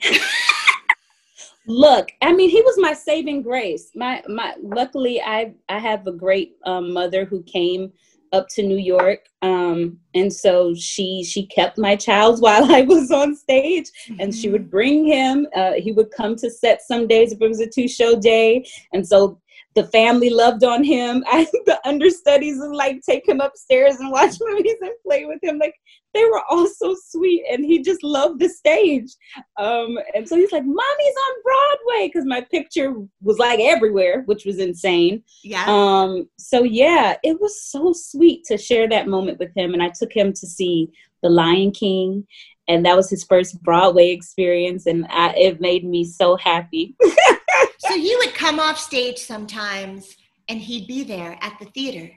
Look, 1.69 2.11
I 2.23 2.33
mean, 2.33 2.51
he 2.51 2.61
was 2.63 2.77
my 2.79 2.93
saving 2.93 3.43
grace. 3.43 3.91
My 3.95 4.23
my. 4.29 4.55
Luckily, 4.63 5.21
I 5.21 5.55
I 5.69 5.79
have 5.79 6.07
a 6.07 6.13
great 6.13 6.57
um, 6.65 6.93
mother 6.93 7.25
who 7.25 7.43
came 7.43 7.93
up 8.33 8.49
to 8.51 8.63
New 8.63 8.79
York, 8.79 9.21
um, 9.43 9.99
and 10.15 10.33
so 10.33 10.75
she 10.75 11.25
she 11.25 11.47
kept 11.47 11.77
my 11.77 11.97
child 11.97 12.41
while 12.41 12.71
I 12.71 12.83
was 12.83 13.11
on 13.11 13.35
stage, 13.35 13.91
mm-hmm. 14.09 14.21
and 14.21 14.35
she 14.35 14.49
would 14.49 14.63
mm-hmm. 14.63 14.71
bring 14.71 15.07
him. 15.07 15.47
Uh, 15.57 15.73
he 15.73 15.93
would 15.93 16.11
come 16.13 16.37
to 16.37 16.51
set 16.51 16.83
some 16.83 17.09
days 17.09 17.33
if 17.33 17.41
it 17.41 17.49
was 17.49 17.61
a 17.61 17.69
two 17.69 17.89
show 17.89 18.19
day, 18.19 18.65
and 18.93 19.07
so 19.07 19.41
the 19.77 19.87
family 19.89 20.31
loved 20.31 20.65
on 20.65 20.83
him. 20.83 21.23
I, 21.29 21.47
the 21.67 21.79
understudies 21.85 22.57
would 22.59 22.75
like 22.75 23.03
take 23.03 23.29
him 23.29 23.41
upstairs 23.41 23.97
and 23.97 24.11
watch 24.11 24.35
movies 24.41 24.77
and 24.81 24.91
play 25.07 25.27
with 25.27 25.39
him. 25.43 25.59
Like 25.59 25.75
they 26.15 26.25
were 26.25 26.43
all 26.49 26.67
so 26.67 26.97
sweet, 27.09 27.45
and 27.51 27.65
he 27.65 27.83
just 27.83 28.03
loved 28.03 28.41
the 28.41 28.49
stage. 28.49 29.13
Um, 29.59 29.99
and 30.15 30.27
so 30.27 30.37
he's 30.37 30.51
like, 30.51 30.65
"Mommy's 30.65 30.81
on 30.81 31.43
Broadway," 31.45 32.09
because 32.09 32.25
my 32.25 32.41
picture 32.41 32.95
was 33.23 33.39
like 33.39 33.61
everywhere, 33.61 34.23
which 34.23 34.45
was 34.47 34.59
insane. 34.59 35.23
Yeah. 35.45 35.65
Um. 35.69 36.29
So 36.39 36.65
yeah, 36.65 37.17
it 37.23 37.39
was 37.41 37.63
so 37.63 37.93
sweet 37.93 38.45
to 38.47 38.57
share 38.57 38.89
that 38.89 39.09
moment 39.09 39.39
with 39.39 39.55
him, 39.55 39.75
and 39.75 39.83
I 39.83 39.91
took 39.91 40.13
him 40.13 40.33
to 40.33 40.47
see 40.47 40.91
The 41.23 41.29
Lion 41.29 41.71
King, 41.71 42.27
and 42.67 42.85
that 42.87 42.97
was 42.97 43.11
his 43.11 43.25
first 43.25 43.63
Broadway 43.63 44.11
experience, 44.11 44.87
and 44.87 45.07
I, 45.11 45.35
it 45.35 45.61
made 45.61 45.85
me 45.85 46.05
so 46.05 46.37
happy. 46.37 46.97
so 47.79 47.95
you 47.95 48.21
would 48.25 48.35
come 48.35 48.59
off 48.61 48.79
stage 48.79 49.19
sometimes, 49.19 50.17
and 50.49 50.61
he'd 50.61 50.87
be 50.87 51.05
there 51.05 51.39
at 51.41 51.59
the 51.59 51.67
theater. 51.67 52.13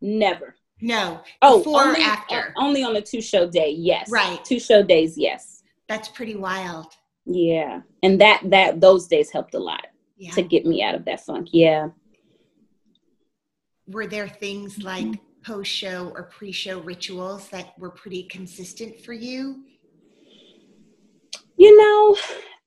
Never. 0.00 0.56
No. 0.80 1.20
Oh, 1.42 1.58
before 1.58 1.82
only, 1.82 2.00
or 2.00 2.04
after? 2.04 2.54
Uh, 2.56 2.62
only 2.62 2.82
on 2.82 2.96
a 2.96 3.02
two 3.02 3.20
show 3.20 3.48
day. 3.48 3.74
Yes. 3.76 4.10
Right. 4.10 4.42
Two 4.44 4.58
show 4.58 4.82
days. 4.82 5.18
Yes. 5.18 5.62
That's 5.88 6.08
pretty 6.08 6.36
wild. 6.36 6.86
Yeah, 7.26 7.82
and 8.02 8.20
that 8.20 8.42
that 8.44 8.80
those 8.80 9.06
days 9.06 9.30
helped 9.30 9.54
a 9.54 9.58
lot 9.58 9.86
yeah. 10.16 10.32
to 10.32 10.42
get 10.42 10.66
me 10.66 10.82
out 10.82 10.94
of 10.94 11.04
that 11.04 11.20
funk. 11.20 11.48
Yeah. 11.52 11.88
Were 13.86 14.06
there 14.06 14.28
things 14.28 14.78
mm-hmm. 14.78 14.86
like 14.86 15.20
post 15.44 15.70
show 15.70 16.12
or 16.14 16.24
pre 16.24 16.52
show 16.52 16.80
rituals 16.80 17.48
that 17.48 17.78
were 17.78 17.90
pretty 17.90 18.24
consistent 18.24 19.00
for 19.00 19.12
you? 19.12 19.64
You 21.56 21.76
know, 21.76 22.16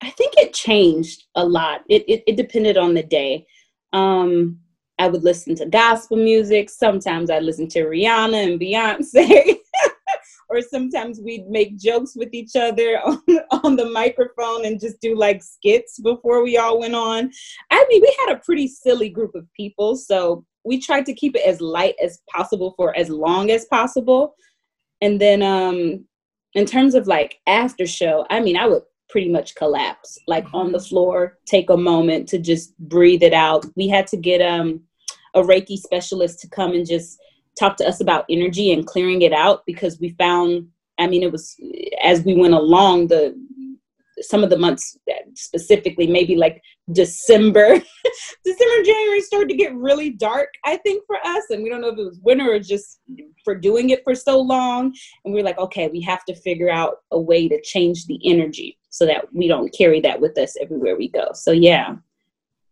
I 0.04 0.10
think 0.12 0.34
it 0.38 0.54
changed 0.54 1.24
a 1.36 1.46
lot. 1.46 1.82
It, 1.90 2.04
it, 2.10 2.24
it 2.28 2.36
depended 2.36 2.78
on 2.78 2.94
the 2.94 3.04
day. 3.04 3.46
Um, 3.94 4.60
I 5.00 5.08
would 5.08 5.24
listen 5.24 5.56
to 5.56 5.66
gospel 5.66 6.18
music. 6.18 6.70
Sometimes 6.70 7.30
I'd 7.30 7.44
listen 7.44 7.68
to 7.70 7.86
Rihanna 7.86 8.52
and 8.52 8.60
Beyonce. 8.60 9.58
or 10.50 10.62
sometimes 10.62 11.22
we'd 11.22 11.48
make 11.48 11.78
jokes 11.78 12.16
with 12.16 12.34
each 12.34 12.56
other 12.56 13.00
on, 13.06 13.22
on 13.64 13.76
the 13.76 13.90
microphone 13.90 14.66
and 14.66 14.80
just 14.80 15.00
do 15.00 15.16
like 15.16 15.42
skits 15.42 16.00
before 16.00 16.44
we 16.44 16.58
all 16.58 16.80
went 16.80 16.96
on. 16.96 17.32
I 17.72 17.86
mean, 17.90 18.02
we 18.02 18.16
had 18.20 18.36
a 18.36 18.42
pretty 18.42 18.68
silly 18.68 19.10
group 19.10 19.34
of 19.36 19.48
people. 19.56 19.96
So 19.96 20.46
we 20.66 20.80
tried 20.80 21.06
to 21.08 21.14
keep 21.14 21.36
it 21.36 21.48
as 21.48 21.62
light 21.62 21.96
as 22.04 22.20
possible 22.30 22.74
for 22.78 22.96
as 22.98 23.10
long 23.10 23.52
as 23.52 23.66
possible. 23.66 24.36
And 25.02 25.20
then 25.20 25.42
um 25.42 26.06
in 26.56 26.66
terms 26.66 26.94
of 26.94 27.08
like 27.08 27.40
after 27.48 27.88
show, 27.88 28.26
I 28.30 28.40
mean, 28.40 28.58
I 28.58 28.68
would 28.68 28.84
pretty 29.10 29.30
much 29.30 29.56
collapse 29.56 30.18
like 30.28 30.46
on 30.54 30.72
the 30.72 30.80
floor, 30.80 31.38
take 31.46 31.70
a 31.70 31.78
moment 31.78 32.28
to 32.30 32.40
just 32.40 32.78
breathe 32.80 33.24
it 33.24 33.34
out. 33.34 33.66
We 33.76 33.88
had 33.88 34.08
to 34.08 34.18
get 34.18 34.42
um 34.42 34.82
a 35.36 35.42
Reiki 35.42 35.78
specialist 35.78 36.40
to 36.42 36.50
come 36.50 36.74
and 36.74 36.88
just 36.88 37.20
talk 37.58 37.78
to 37.78 37.88
us 37.88 38.02
about 38.02 38.26
energy 38.30 38.72
and 38.72 38.86
clearing 38.86 39.22
it 39.22 39.34
out 39.34 39.66
because 39.66 40.00
we 40.00 40.10
found 40.20 40.68
I 41.00 41.08
mean 41.08 41.24
it 41.24 41.32
was 41.32 41.56
as 42.04 42.24
we 42.24 42.34
went 42.34 42.54
along 42.54 43.08
the 43.08 43.36
some 44.22 44.44
of 44.44 44.50
the 44.50 44.58
months 44.58 44.98
specifically 45.34 46.08
maybe 46.08 46.36
like 46.36 46.62
december 46.92 47.76
december 48.44 48.84
january 48.84 49.22
started 49.22 49.48
to 49.48 49.56
get 49.56 49.74
really 49.74 50.10
dark 50.10 50.50
i 50.66 50.76
think 50.78 51.02
for 51.08 51.16
us 51.26 51.44
and 51.50 51.64
we 51.64 51.70
don't 51.70 51.80
know 51.80 51.88
if 51.88 51.98
it 51.98 52.04
was 52.04 52.20
winter 52.24 52.52
or 52.52 52.60
just 52.60 53.00
for 53.46 53.56
doing 53.56 53.92
it 53.92 54.04
for 54.04 54.14
so 54.14 54.40
long 54.40 54.94
and 55.24 55.34
we 55.34 55.40
are 55.40 55.44
like 55.44 55.58
okay 55.58 55.88
we 55.88 56.02
have 56.02 56.26
to 56.26 56.36
figure 56.36 56.70
out 56.70 56.98
a 57.12 57.20
way 57.20 57.48
to 57.48 57.62
change 57.62 58.06
the 58.08 58.20
energy 58.26 58.78
so 58.90 59.06
that 59.06 59.26
we 59.34 59.48
don't 59.48 59.74
carry 59.74 60.02
that 60.02 60.20
with 60.20 60.38
us 60.38 60.56
everywhere 60.62 60.98
we 60.98 61.08
go 61.08 61.30
so 61.34 61.52
yeah 61.52 61.96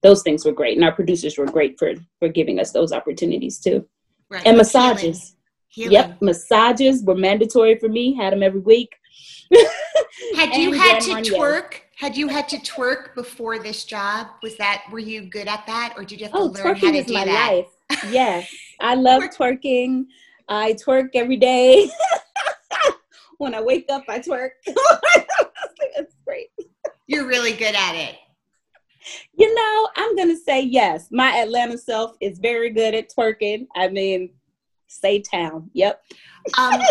those 0.03 0.23
things 0.23 0.43
were 0.43 0.51
great 0.51 0.75
and 0.75 0.83
our 0.83 0.91
producers 0.91 1.37
were 1.37 1.45
great 1.45 1.79
for 1.79 1.93
for 2.19 2.27
giving 2.27 2.59
us 2.59 2.73
those 2.73 2.91
opportunities 2.91 3.59
too 3.59 3.87
right. 4.29 4.45
and 4.45 4.57
massages 4.57 5.35
Healing. 5.69 5.91
Healing. 5.91 6.09
yep 6.09 6.21
massages 6.21 7.01
were 7.05 7.15
mandatory 7.15 7.79
for 7.79 7.87
me 7.87 8.13
had 8.13 8.33
them 8.33 8.43
every 8.43 8.59
week 8.59 8.93
had 10.35 10.55
you 10.55 10.71
had 10.73 10.99
to 11.01 11.11
twerk? 11.11 11.80
Had 12.01 12.17
you 12.17 12.27
had 12.29 12.49
to 12.49 12.57
twerk 12.57 13.13
before 13.13 13.59
this 13.59 13.85
job? 13.85 14.25
Was 14.41 14.57
that 14.57 14.85
were 14.91 14.97
you 14.97 15.21
good 15.21 15.47
at 15.47 15.67
that, 15.67 15.93
or 15.95 16.03
did 16.03 16.19
you 16.19 16.25
have 16.25 16.33
to 16.33 16.39
oh, 16.39 16.45
learn 16.45 16.75
how 16.75 16.91
to 16.91 16.97
is 16.97 17.05
do 17.05 17.13
my 17.13 17.25
that? 17.25 17.53
Life. 17.53 17.67
Yes, 18.11 18.51
I 18.79 18.95
love 18.95 19.21
twerking. 19.25 20.05
I 20.49 20.73
twerk 20.73 21.09
every 21.13 21.37
day. 21.37 21.91
when 23.37 23.53
I 23.53 23.61
wake 23.61 23.85
up, 23.91 24.03
I 24.09 24.17
twerk. 24.17 24.49
it's 24.65 26.15
great. 26.25 26.47
You're 27.05 27.27
really 27.27 27.53
good 27.53 27.75
at 27.75 27.93
it. 27.93 28.15
You 29.37 29.53
know, 29.53 29.89
I'm 29.95 30.15
gonna 30.15 30.37
say 30.37 30.61
yes. 30.61 31.09
My 31.11 31.37
Atlanta 31.37 31.77
self 31.77 32.15
is 32.19 32.39
very 32.39 32.71
good 32.71 32.95
at 32.95 33.11
twerking. 33.15 33.67
I 33.75 33.89
mean, 33.89 34.31
say 34.87 35.21
town. 35.21 35.69
Yep. 35.73 36.01
Um, 36.57 36.81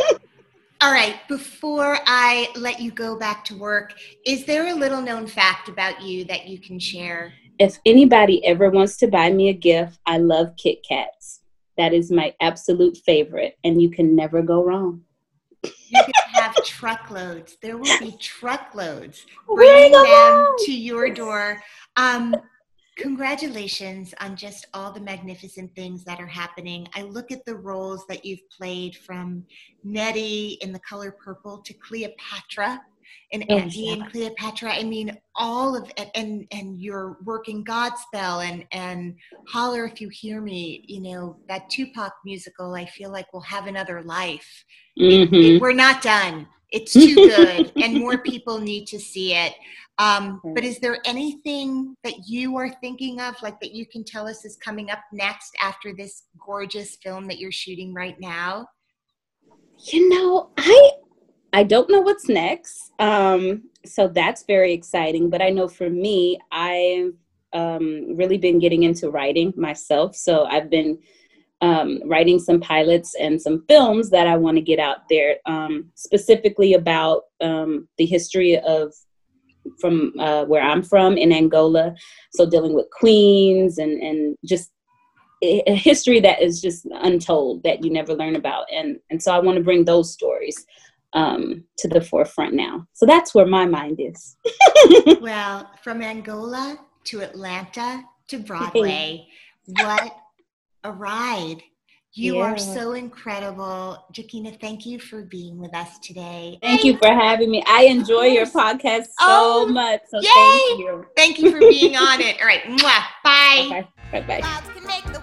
all 0.80 0.92
right. 0.92 1.16
Before 1.28 1.98
I 2.06 2.48
let 2.56 2.80
you 2.80 2.90
go 2.90 3.16
back 3.16 3.44
to 3.46 3.56
work, 3.56 3.94
is 4.24 4.46
there 4.46 4.68
a 4.68 4.74
little 4.74 5.02
known 5.02 5.26
fact 5.26 5.68
about 5.68 6.00
you 6.00 6.24
that 6.24 6.46
you 6.48 6.58
can 6.58 6.78
share? 6.78 7.34
If 7.58 7.78
anybody 7.84 8.44
ever 8.46 8.70
wants 8.70 8.96
to 8.98 9.06
buy 9.06 9.30
me 9.30 9.50
a 9.50 9.52
gift, 9.52 9.98
I 10.06 10.16
love 10.16 10.54
Kit 10.56 10.78
Kats. 10.88 11.40
That 11.76 11.92
is 11.92 12.10
my 12.10 12.34
absolute 12.40 12.96
favorite, 12.96 13.58
and 13.62 13.80
you 13.80 13.90
can 13.90 14.16
never 14.16 14.40
go 14.40 14.64
wrong. 14.64 15.02
You 15.62 16.02
can 16.02 16.12
have 16.32 16.54
truckloads. 16.64 17.58
There 17.60 17.76
will 17.76 17.98
be 17.98 18.16
truckloads 18.18 19.26
bringing 19.46 19.92
them 19.92 20.54
to 20.60 20.72
your 20.72 21.10
door. 21.10 21.62
Um, 21.96 22.34
congratulations 23.00 24.14
on 24.20 24.36
just 24.36 24.66
all 24.74 24.92
the 24.92 25.00
magnificent 25.00 25.74
things 25.74 26.04
that 26.04 26.20
are 26.20 26.26
happening. 26.26 26.86
I 26.94 27.02
look 27.02 27.32
at 27.32 27.44
the 27.46 27.56
roles 27.56 28.04
that 28.08 28.24
you've 28.24 28.48
played 28.56 28.94
from 28.96 29.44
Nettie 29.82 30.58
in 30.60 30.72
The 30.72 30.80
Color 30.80 31.16
Purple 31.24 31.58
to 31.64 31.74
Cleopatra 31.74 32.80
and 33.32 33.44
Oh, 33.48 33.58
Andy 33.58 33.80
yeah. 33.86 33.92
and 33.94 34.10
Cleopatra. 34.10 34.72
I 34.72 34.82
mean, 34.84 35.16
all 35.34 35.76
of 35.76 35.90
it, 35.96 36.10
and 36.14 36.46
and 36.52 36.80
your 36.80 37.16
working 37.24 37.64
Godspell 37.64 38.44
and 38.44 38.64
and 38.72 39.16
holler 39.48 39.84
if 39.86 40.00
you 40.00 40.08
hear 40.10 40.40
me. 40.40 40.84
You 40.86 41.00
know 41.00 41.36
that 41.48 41.70
Tupac 41.70 42.12
musical. 42.24 42.74
I 42.74 42.86
feel 42.86 43.10
like 43.10 43.32
will 43.32 43.40
have 43.40 43.66
another 43.66 44.02
life. 44.02 44.64
It- 44.96 45.30
Mhm. 45.30 45.42
it- 45.56 45.60
we're 45.62 45.72
not 45.72 46.02
done. 46.02 46.46
It's 46.72 46.92
too 46.92 47.14
good, 47.14 47.72
and 47.82 47.98
more 47.98 48.18
people 48.18 48.58
need 48.58 48.86
to 48.88 48.98
see 48.98 49.34
it. 49.34 49.54
Um, 49.98 50.40
but 50.54 50.64
is 50.64 50.78
there 50.78 50.98
anything 51.04 51.94
that 52.04 52.26
you 52.26 52.56
are 52.56 52.70
thinking 52.80 53.20
of, 53.20 53.34
like 53.42 53.60
that 53.60 53.72
you 53.72 53.84
can 53.84 54.02
tell 54.02 54.26
us 54.26 54.44
is 54.44 54.56
coming 54.56 54.90
up 54.90 55.00
next 55.12 55.54
after 55.60 55.92
this 55.92 56.22
gorgeous 56.38 56.96
film 57.02 57.26
that 57.26 57.38
you're 57.38 57.52
shooting 57.52 57.92
right 57.92 58.18
now? 58.18 58.66
You 59.92 60.08
know, 60.08 60.50
I 60.56 60.90
I 61.52 61.64
don't 61.64 61.90
know 61.90 62.00
what's 62.00 62.28
next. 62.28 62.92
Um, 62.98 63.64
so 63.84 64.08
that's 64.08 64.44
very 64.44 64.72
exciting. 64.72 65.28
But 65.28 65.42
I 65.42 65.50
know 65.50 65.68
for 65.68 65.90
me, 65.90 66.38
I've 66.52 67.14
um, 67.52 68.16
really 68.16 68.38
been 68.38 68.58
getting 68.58 68.84
into 68.84 69.10
writing 69.10 69.52
myself. 69.56 70.14
So 70.16 70.44
I've 70.44 70.70
been 70.70 70.98
um, 71.60 72.00
writing 72.06 72.38
some 72.38 72.60
pilots 72.60 73.14
and 73.20 73.40
some 73.40 73.64
films 73.68 74.10
that 74.10 74.26
I 74.26 74.36
want 74.36 74.56
to 74.56 74.62
get 74.62 74.78
out 74.78 75.08
there, 75.08 75.36
um, 75.46 75.90
specifically 75.94 76.74
about 76.74 77.24
um, 77.40 77.88
the 77.98 78.06
history 78.06 78.58
of 78.58 78.92
from 79.78 80.12
uh, 80.18 80.44
where 80.46 80.62
I'm 80.62 80.82
from 80.82 81.18
in 81.18 81.32
Angola. 81.32 81.94
So 82.32 82.48
dealing 82.48 82.74
with 82.74 82.86
queens 82.90 83.78
and 83.78 84.02
and 84.02 84.36
just 84.44 84.70
a 85.42 85.74
history 85.74 86.20
that 86.20 86.42
is 86.42 86.60
just 86.60 86.86
untold 87.02 87.62
that 87.62 87.82
you 87.82 87.90
never 87.90 88.14
learn 88.14 88.36
about. 88.36 88.66
And 88.72 88.98
and 89.10 89.22
so 89.22 89.32
i 89.32 89.38
want 89.38 89.56
to 89.56 89.64
bring 89.64 89.84
those 89.84 90.12
stories 90.12 90.66
um, 91.12 91.64
to 91.78 91.88
the 91.88 92.00
forefront 92.00 92.54
now. 92.54 92.86
So 92.92 93.06
that's 93.06 93.34
where 93.34 93.46
my 93.46 93.66
mind 93.66 94.00
is. 94.00 94.36
Well, 95.20 95.70
from 95.82 96.00
Angola 96.02 96.78
to 97.04 97.20
Atlanta 97.20 98.04
to 98.28 98.38
Broadway, 98.38 99.26
what 99.66 100.16
a 100.84 100.92
ride! 100.92 101.62
You 102.14 102.38
Yeah. 102.38 102.44
are 102.44 102.58
so 102.58 102.92
incredible, 102.92 104.04
Joaquina. 104.16 104.52
Thank 104.60 104.84
you 104.86 104.98
for 104.98 105.22
being 105.22 105.58
with 105.58 105.74
us 105.74 105.98
today. 106.00 106.58
thank 106.62 106.84
you 106.84 106.96
for 106.96 107.08
having 107.08 107.50
me 107.50 107.62
i 107.66 107.84
enjoy 107.84 108.24
your 108.24 108.46
podcast 108.46 109.04
so 109.18 109.30
Oh, 109.30 109.66
much 109.70 110.00
so 110.10 110.20
yay! 110.20 110.28
thank 110.34 110.78
you 110.80 111.06
Thank 111.16 111.38
you 111.38 111.50
for 111.50 111.60
being 111.60 111.96
on 111.96 112.20
it. 112.20 112.40
All 112.40 112.46
right, 112.46 112.62
mwah, 112.64 113.02
bye. 113.24 113.84
okay 114.12 114.20
bye 114.26 114.40
bye 114.40 115.19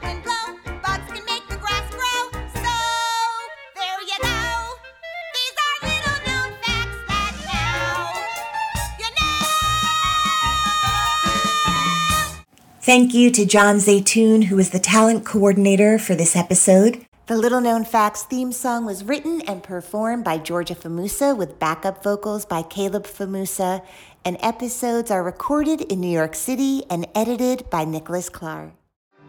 Thank 12.87 13.13
you 13.13 13.31
to 13.31 13.45
John 13.45 13.79
Zaytoon, 13.79 14.45
who 14.45 14.57
is 14.59 14.69
the 14.69 14.79
talent 14.79 15.25
coordinator 15.25 15.99
for 15.99 16.15
this 16.15 16.37
episode. 16.37 17.05
The 17.25 17.35
Little 17.35 17.59
Known 17.59 17.83
Facts 17.83 18.23
theme 18.23 18.53
song 18.53 18.85
was 18.85 19.03
written 19.03 19.41
and 19.41 19.61
performed 19.61 20.23
by 20.23 20.37
Georgia 20.37 20.73
Famusa 20.73 21.35
with 21.35 21.59
backup 21.59 22.01
vocals 22.01 22.45
by 22.45 22.61
Caleb 22.61 23.03
Famusa, 23.03 23.85
and 24.23 24.37
episodes 24.39 25.11
are 25.11 25.21
recorded 25.21 25.81
in 25.81 25.99
New 25.99 26.07
York 26.07 26.33
City 26.33 26.83
and 26.89 27.05
edited 27.13 27.69
by 27.69 27.83
Nicholas 27.83 28.29
Clark. 28.29 28.71